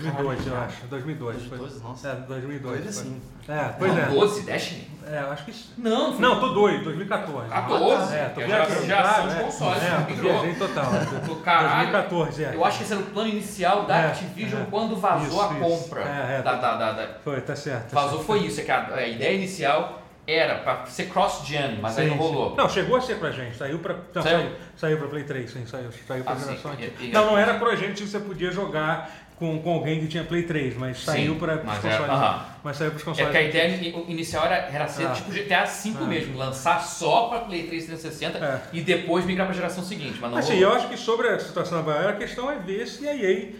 [0.00, 0.86] 2002, eu Caralho, acho.
[0.86, 1.36] 2002.
[1.36, 1.58] foi.
[1.58, 2.08] 2012, nossa.
[2.08, 2.62] É, 2002.
[2.62, 2.88] Doido foi.
[3.02, 3.22] assim.
[3.48, 4.06] É, pois Não, é.
[4.06, 4.90] 12, Destiny?
[5.08, 5.54] É, eu acho que.
[5.78, 7.48] Não, foi- Não, tô doido, 2014.
[7.52, 8.14] Ah, 12?
[8.14, 9.32] É, tô É viajando.
[9.32, 10.04] é, consoles, É, né?
[10.08, 10.32] tô Migrou.
[10.32, 10.84] viajei total.
[11.26, 11.90] Do caralho.
[11.92, 12.54] 2014, é.
[12.54, 14.66] Eu acho que esse era o plano inicial da É, Activision é.
[14.68, 15.60] quando vazou Isso, a isso.
[15.60, 16.00] compra.
[16.02, 17.90] É, é, da, da, da, da- Foi, tá certo.
[17.90, 18.26] tá Vazou certo.
[18.26, 22.16] foi isso, é que a, a ideia inicial era pra ser cross-gen, mas aí Sim,
[22.16, 22.32] não sim.
[22.32, 22.56] rolou.
[22.56, 23.56] Não, chegou a ser pra gente.
[23.56, 23.94] Saiu pra.
[24.12, 24.38] Não, Saiu?
[24.38, 25.88] saiu, saiu pra Play 3, sim, saiu.
[26.08, 26.46] Saiu pra Ah, sim.
[26.48, 27.06] geração E- aqui.
[27.06, 29.08] e- Não, não era pra gente que você podia jogar
[29.38, 32.00] com, com alguém que tinha Play 3, mas saiu Sim, para os mas consoles.
[32.08, 32.44] é- aham.
[32.64, 33.30] Mas saiu pros É consoles.
[33.30, 35.10] porque a ideia ini- inicial era, era ser Ah.
[35.10, 36.04] tipo GTA V Ah.
[36.04, 38.60] mesmo, lançar só pra Play 3 360 É.
[38.72, 40.70] e depois migrar pra geração seguinte, mas não Assim, rolou.
[40.70, 43.50] eu acho que sobre a situação da BioWare, a questão é ver se a EA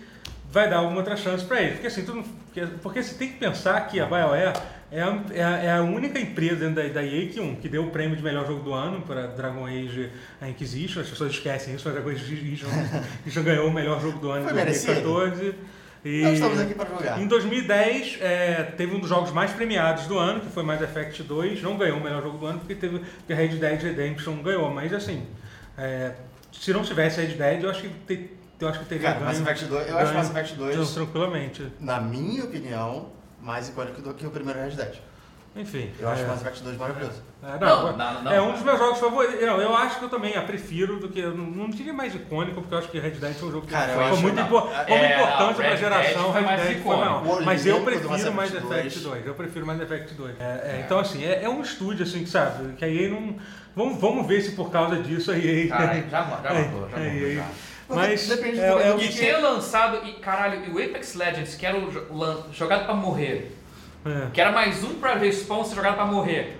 [0.51, 1.75] vai dar alguma outra chance pra eles.
[1.75, 4.55] Porque assim, tu não- porque, porque você tem que pensar que a BioWare
[4.91, 7.69] é a, é a, é a única empresa dentro da, da EA que, um, que
[7.69, 10.11] deu o prêmio de melhor jogo do ano para Dragon Age
[10.41, 11.01] a Inquisition.
[11.01, 12.69] As pessoas esquecem isso, mas Dragon Age Inquisition,
[13.21, 15.55] Inquisition ganhou o melhor jogo do ano Foi em 2014.
[16.05, 17.21] E Nós estamos aqui para jogar.
[17.21, 21.21] em 2010, é, teve um dos jogos mais premiados do ano, que foi Mass Effect
[21.25, 21.61] 2.
[21.63, 24.71] Não ganhou o melhor jogo do ano, porque teve porque Red Dead Redemption ganhou.
[24.71, 25.27] Mas assim,
[25.77, 26.13] é,
[26.53, 28.31] se não tivesse Red Dead, eu acho que, te-
[28.61, 29.45] eu acho que teria Cara, Mass ganho.
[29.51, 31.67] Effect 2, eu acho ganho Mass Effect 2, tran- tranquilamente.
[31.81, 33.09] na minha opinião,
[33.47, 34.95] mais icônico do que o primeiro Red Dead.
[35.55, 35.91] Enfim.
[35.99, 37.23] Eu acho é, Mass Effect 2 maravilhoso.
[37.43, 38.31] é, Não, não, não.
[38.31, 39.41] é um dos meus jogos favoritos.
[39.41, 41.19] Não, eu acho que eu também a prefiro do que.
[41.19, 43.67] Eu não, não diria mais icônico, porque eu acho que Red Dead foi um jogo
[43.67, 46.33] que Cara, foi acho- muito impor- É, como importante Red pra Dead geração.
[46.33, 47.05] foi mais Red Dead icônico.
[47.25, 47.43] maior.
[47.43, 49.03] Mas eu prefiro Mass Effect Effect 2.
[49.03, 49.27] 2.
[49.27, 50.35] Eu prefiro Mass Effect 2.
[50.41, 53.37] É, é, então, assim, é, é um estúdio, assim, que sabe, que a EA não.
[53.75, 55.69] Vamos, vamos ver se por causa disso a EA.
[55.69, 56.53] Caralho, já, já É,
[56.91, 57.35] já é, é.
[57.37, 57.47] já.
[57.89, 58.27] Mas.
[58.29, 61.77] Depende é, é E que- ter lançado, e caralho, e o Apex Legends, que era
[61.79, 63.57] o jogado pra morrer,
[64.05, 64.29] é.
[64.33, 66.59] que era mais um pra Respawn ser jogado pra morrer.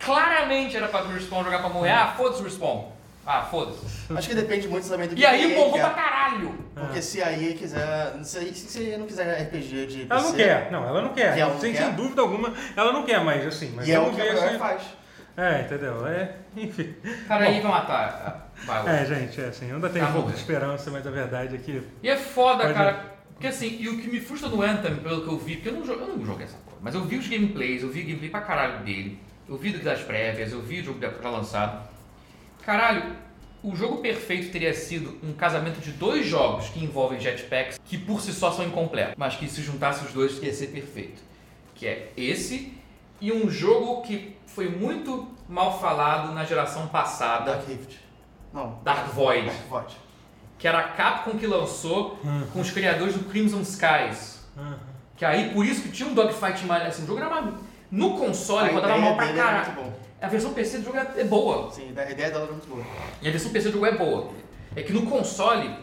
[0.00, 1.90] Claramente era pra Respawn jogar pra morrer.
[1.90, 2.92] Ah, foda-se o Respawn.
[3.26, 3.78] Ah, foda-se.
[4.14, 6.54] Acho que depende muito também do que E aí bombou pra caralho.
[6.74, 8.12] Porque se a EA quiser.
[8.22, 10.06] Se, se a EA não quiser RPG de PC.
[10.10, 11.34] Ela não quer, não, ela não quer.
[11.34, 11.84] Que ela não sem, quer?
[11.84, 13.72] sem dúvida alguma, ela não quer mais, assim.
[13.74, 14.58] Mas E é o que a ver BioWare se.
[14.58, 14.82] faz.
[15.36, 16.06] É, entendeu?
[16.06, 16.94] É, enfim.
[17.26, 18.52] Cara, aí vai matar.
[18.64, 19.02] Vai.
[19.02, 21.58] É, gente, é assim, ainda tenho Tá um pouco de esperança, mas a verdade é
[21.58, 21.82] que.
[22.02, 23.14] E é foda, Pode- cara.
[23.34, 25.72] Porque assim, e o que me frustra no Anthem, pelo que eu vi, porque eu
[25.72, 28.40] não, eu não joguei essa porra, mas eu vi os gameplays, eu vi gameplay pra
[28.40, 29.18] caralho dele,
[29.48, 31.88] eu vi das prévias, eu vi o jogo já lançado.
[32.64, 33.16] Caralho,
[33.62, 38.20] o jogo perfeito teria sido um casamento de dois jogos que envolvem jetpacks, que por
[38.20, 41.20] si só são incompletos, mas que se juntasse os dois ia ser perfeito.
[41.74, 42.72] Que é esse
[43.20, 47.98] e um jogo que foi muito mal falado na geração passada, Dark Rift.
[48.52, 48.78] Não.
[48.84, 49.96] Dark Void, Dark Void.
[50.58, 52.18] que era a Capcom que lançou
[52.52, 54.44] com os criadores do Crimson Skies.
[54.56, 54.78] Aham.
[55.16, 57.54] Que aí, por isso que tinha um dogfight mais assim, o jogo era uma...
[57.90, 59.72] No console, rodava mal pra caralho.
[59.72, 59.92] bom.
[60.20, 61.70] A versão PC do jogo é é boa.
[61.70, 62.84] Sim, a ideia dela era muito boa.
[63.22, 64.30] E a versão PC do jogo é boa.
[64.74, 65.76] É que no console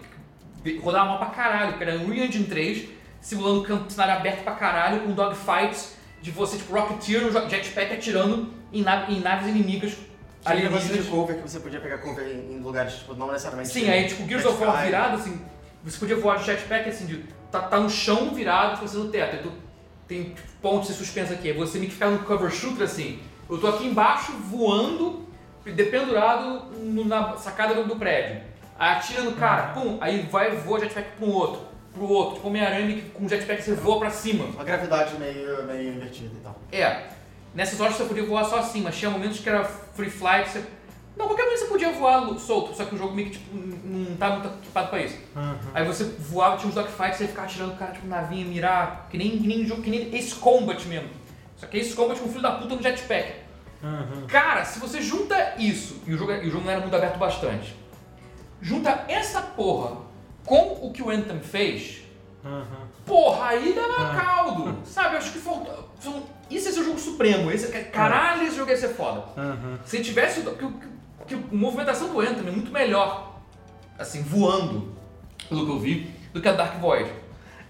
[0.81, 2.89] rodava mal pra caralho, porque era um Unreal Engine 3,
[3.21, 8.53] simulando campo cenário aberto pra caralho, com dogfights de você, tipo, Rocketeer no jetpack atirando
[8.73, 9.93] em, nave- em naves inimigas
[10.41, 13.69] Tinha negócio de cover que você podia pegar cover em em lugares, tipo, não necessariamente.
[13.69, 15.39] Sim, aí tipo, Gears of War virado, assim,
[15.83, 17.17] você podia voar de jetpack assim, de,
[17.51, 19.35] tá, tá no chão virado, você no teto.
[19.35, 19.51] Aí tu
[20.07, 21.49] tem tipo, pontos de suspensa aqui.
[21.49, 23.19] Aí você meio que ficar no cover shooter assim.
[23.49, 25.27] Eu tô aqui embaixo voando,
[25.65, 28.41] dependurado no- na sacada do, do prédio.
[28.79, 31.61] Aí atira no cara, pum, aí vai voa jetpack pra um outro,
[31.93, 32.35] pro outro.
[32.35, 34.45] Tipo Homem-Aranha que com jetpack você voa pra cima.
[34.45, 36.55] Uma gravidade meio, meio invertida e tal.
[36.71, 37.09] É,
[37.53, 40.63] nessas horas você podia voar só assim, mas tinha momentos que era free flight, você...
[41.17, 44.15] Não, qualquer momento você podia voar solto, só que o jogo meio que tipo, não
[44.15, 45.17] tá muito equipado pra isso.
[45.35, 45.57] Aham.
[45.73, 49.17] Aí você voava, tinha uns dogfights, você ficava atirando o cara tipo navinha, mirar, que
[49.17, 51.09] nem, que nem jogo, que nem Ace Combat mesmo.
[51.57, 53.33] Só que Ace Combat com filho da puta no jetpack.
[53.83, 54.25] Aham.
[54.27, 57.17] Cara, se você junta isso, e o jogo, e o jogo não era mundo aberto
[57.17, 57.75] bastante,
[58.61, 59.97] junta essa porra
[60.45, 62.01] com o que o Anthem fez,
[62.43, 62.87] Aham.
[63.05, 64.15] Porra, aí dava Ah.
[64.21, 64.77] caldo.
[64.85, 65.89] Sabe, acho que faltou.
[66.49, 67.49] Isso é seu jogo supremo.
[67.51, 69.23] Esse, caralho, esse jogo ia ser foda.
[69.37, 69.79] Aham.
[69.85, 70.41] Se tivesse.
[70.41, 70.67] o- Que,
[71.27, 73.35] que, a movimentação do Anthem é muito melhor,
[73.97, 74.93] assim, voando,
[75.47, 77.09] pelo que eu vi, do que a Dark Void.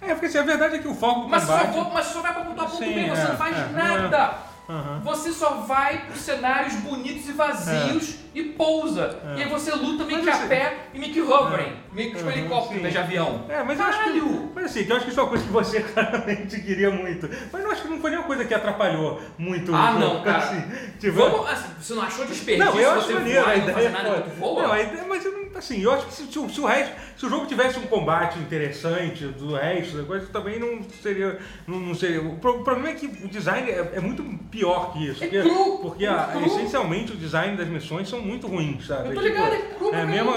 [0.01, 1.73] É, porque assim, a verdade é que o foco do Mas só, combate...
[1.75, 3.59] vou- mas só vai pra ponto A, ponto Sim, B, você é, não faz é,
[3.61, 3.67] é.
[3.67, 4.33] nada.
[4.67, 5.01] Aham.
[5.03, 9.19] Você só vai pros cenários bonitos e vazios e pousa.
[9.35, 9.39] É.
[9.39, 12.17] E aí você luta meio que a assim- pé e meio que hovering, meio que
[12.17, 13.45] tipo Uhum, helicóptero de avião.
[13.49, 14.03] É, mas eu acho que.
[14.11, 14.51] Caralho!
[14.55, 17.29] Mas assim, que eu acho que isso é uma coisa que você claramente queria muito.
[17.51, 19.99] Mas eu acho que não foi nenhuma coisa que atrapalhou muito Ah, o jogo.
[20.15, 20.37] não, cara.
[20.37, 20.63] Assim,
[20.99, 23.79] tipo, Vamos, assim, você não achou desperdício Não, eu acho maneiro, voar a e não
[23.79, 24.63] é nada tu voa?
[24.63, 27.25] Não, a ideia, mas assim, eu acho que se, se o- se o resto, se
[27.25, 31.93] o jogo tivesse um combate interessante do resto, da coisa também não seria, não, não
[31.95, 32.21] seria.
[32.21, 35.23] O, pro- o problema é que o design é, é muito pior que isso.
[35.23, 39.09] É porque cru, porque é a- essencialmente o design das missões são muito ruins, sabe?
[39.09, 40.31] Eu tô É tipo, ligado, é pra É mesmo,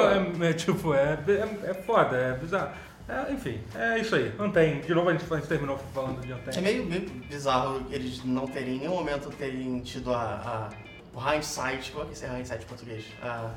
[0.44, 2.70] é, é tipo, é, é, é foda, é bizarro.
[3.06, 4.32] É, enfim, é isso aí.
[4.38, 4.80] Anthem.
[4.80, 6.62] De novo a gente, a gente terminou falando de É Anthem.
[6.62, 10.70] meio, meio bizarro eles não terem em nenhum momento terem tido a,
[11.14, 11.92] a, o hindsight.
[11.92, 13.04] Qual é que é esse hindsight em português?
[13.22, 13.50] A,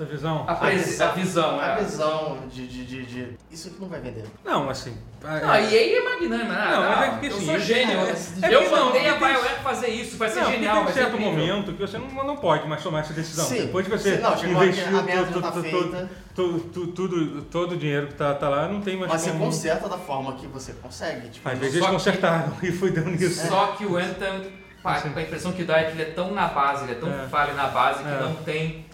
[0.00, 0.44] Essa visão.
[0.48, 1.76] A, a visão, a é.
[1.84, 4.24] visão de, de, de, de- Isso aqui não vai vender.
[4.42, 4.96] Não, assim.
[5.22, 6.70] é- Não, e aí é magnânimo, né?
[6.70, 7.98] Não, mas é Não, porque eu assim, sou é- gênio.
[7.98, 8.14] é-
[8.50, 11.08] é eu não, mandei a BioWare fazer isso, vai ser Não, genial, tem um certo
[11.16, 11.32] incrível.
[11.32, 13.44] momento que você não, não pode mais tomar essa decisão.
[13.44, 13.66] Sim.
[13.66, 14.32] Depois que você Sim, não,
[14.62, 16.08] investiu a tá todo, feita.
[16.34, 19.30] todo, todo, tudo, todo o dinheiro que tá, tá lá, não tem mais Mas você
[19.32, 19.44] como...
[19.44, 21.28] conserta da forma que você consegue.
[21.28, 23.46] Tipo, Às não- vezes eles consertaram e foi dando nisso.
[23.48, 24.50] Só que o Anthem,
[24.82, 27.26] a impressão que dá é que ele é tão na base, ele é tão É.
[27.28, 28.20] falho na base que É.
[28.20, 28.88] não tem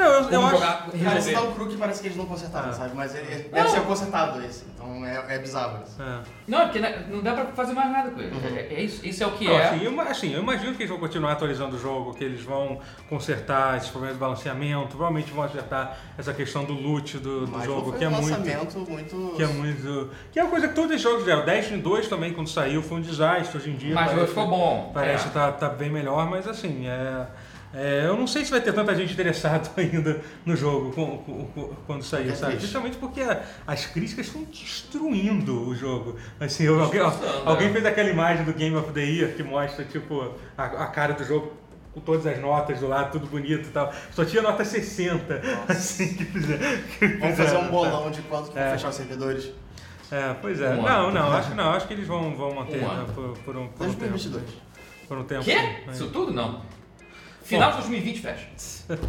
[0.00, 0.56] Não, eu, eu acho...
[0.56, 1.32] jogar, Parece resolver.
[1.34, 2.72] tão cru que parece que eles não consertaram, Ah.
[2.72, 2.94] sabe?
[2.94, 3.50] Mas ele, ele Não.
[3.52, 4.64] deve ser consertado esse.
[4.74, 6.00] Então é, é bizarro isso.
[6.02, 6.20] É.
[6.48, 8.34] Não, porque né, não dá pra fazer mais nada com ele.
[8.34, 8.56] Uhum.
[8.56, 9.68] É, é isso, isso é o que Não, é.
[9.68, 12.80] assim, eu, assim, eu imagino que eles vão continuar atualizando o jogo, que eles vão
[13.08, 17.64] consertar esses problemas de balanceamento, provavelmente vão acertar essa questão do loot do, do Mas
[17.64, 18.30] jogo, não foi que é um muito...
[18.30, 19.32] lançamento muito.
[19.36, 20.10] Que é muito.
[20.32, 21.44] Que é uma coisa que todos os jogos deram.
[21.44, 23.58] Destiny 2 também, quando saiu, foi um desastre.
[23.58, 23.94] Hoje em dia.
[23.94, 24.90] Mas parece, ficou bom.
[24.94, 25.28] Parece é.
[25.28, 27.26] que tá, tá bem melhor, mas assim, é.
[27.72, 31.44] É, eu não sei se vai ter tanta gente interessada ainda no jogo com- com-
[31.46, 32.52] com- quando sair, É sabe?
[32.52, 32.66] triste.
[32.66, 36.16] Justamente porque a- as críticas estão destruindo o jogo.
[36.38, 39.84] Assim, eu- alguém, Destroçando, alguém fez aquela imagem do Game of the Year que mostra,
[39.84, 41.52] tipo, a, a cara do jogo
[41.94, 43.92] com todas as notas do lado, tudo bonito e tal.
[44.12, 46.60] Só tinha nota 60, assim, que fizeram.
[46.98, 48.70] que Vamos fazer um bolão de quanto que vão É.
[48.72, 49.50] fechar os servidores.
[50.10, 50.70] é, pois é.
[50.70, 51.12] Um não, ano.
[51.12, 51.70] não, acho que não.
[51.70, 54.08] Acho que eles vão, vão manter Um né, por, por um, por um tempo.
[54.10, 54.44] 2022.
[55.08, 55.44] Por um tempo.
[55.44, 55.56] Quê?
[55.56, 55.90] sim.
[55.92, 56.62] Isso tudo não.
[57.50, 58.46] Final de 2020 fecha.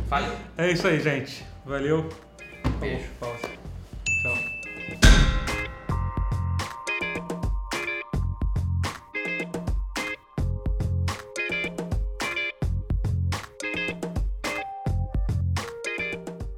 [0.10, 0.34] Valeu.
[0.58, 1.46] É isso aí, gente.
[1.64, 2.10] Valeu.
[2.80, 3.06] Beijo.
[3.20, 3.61] Pausa.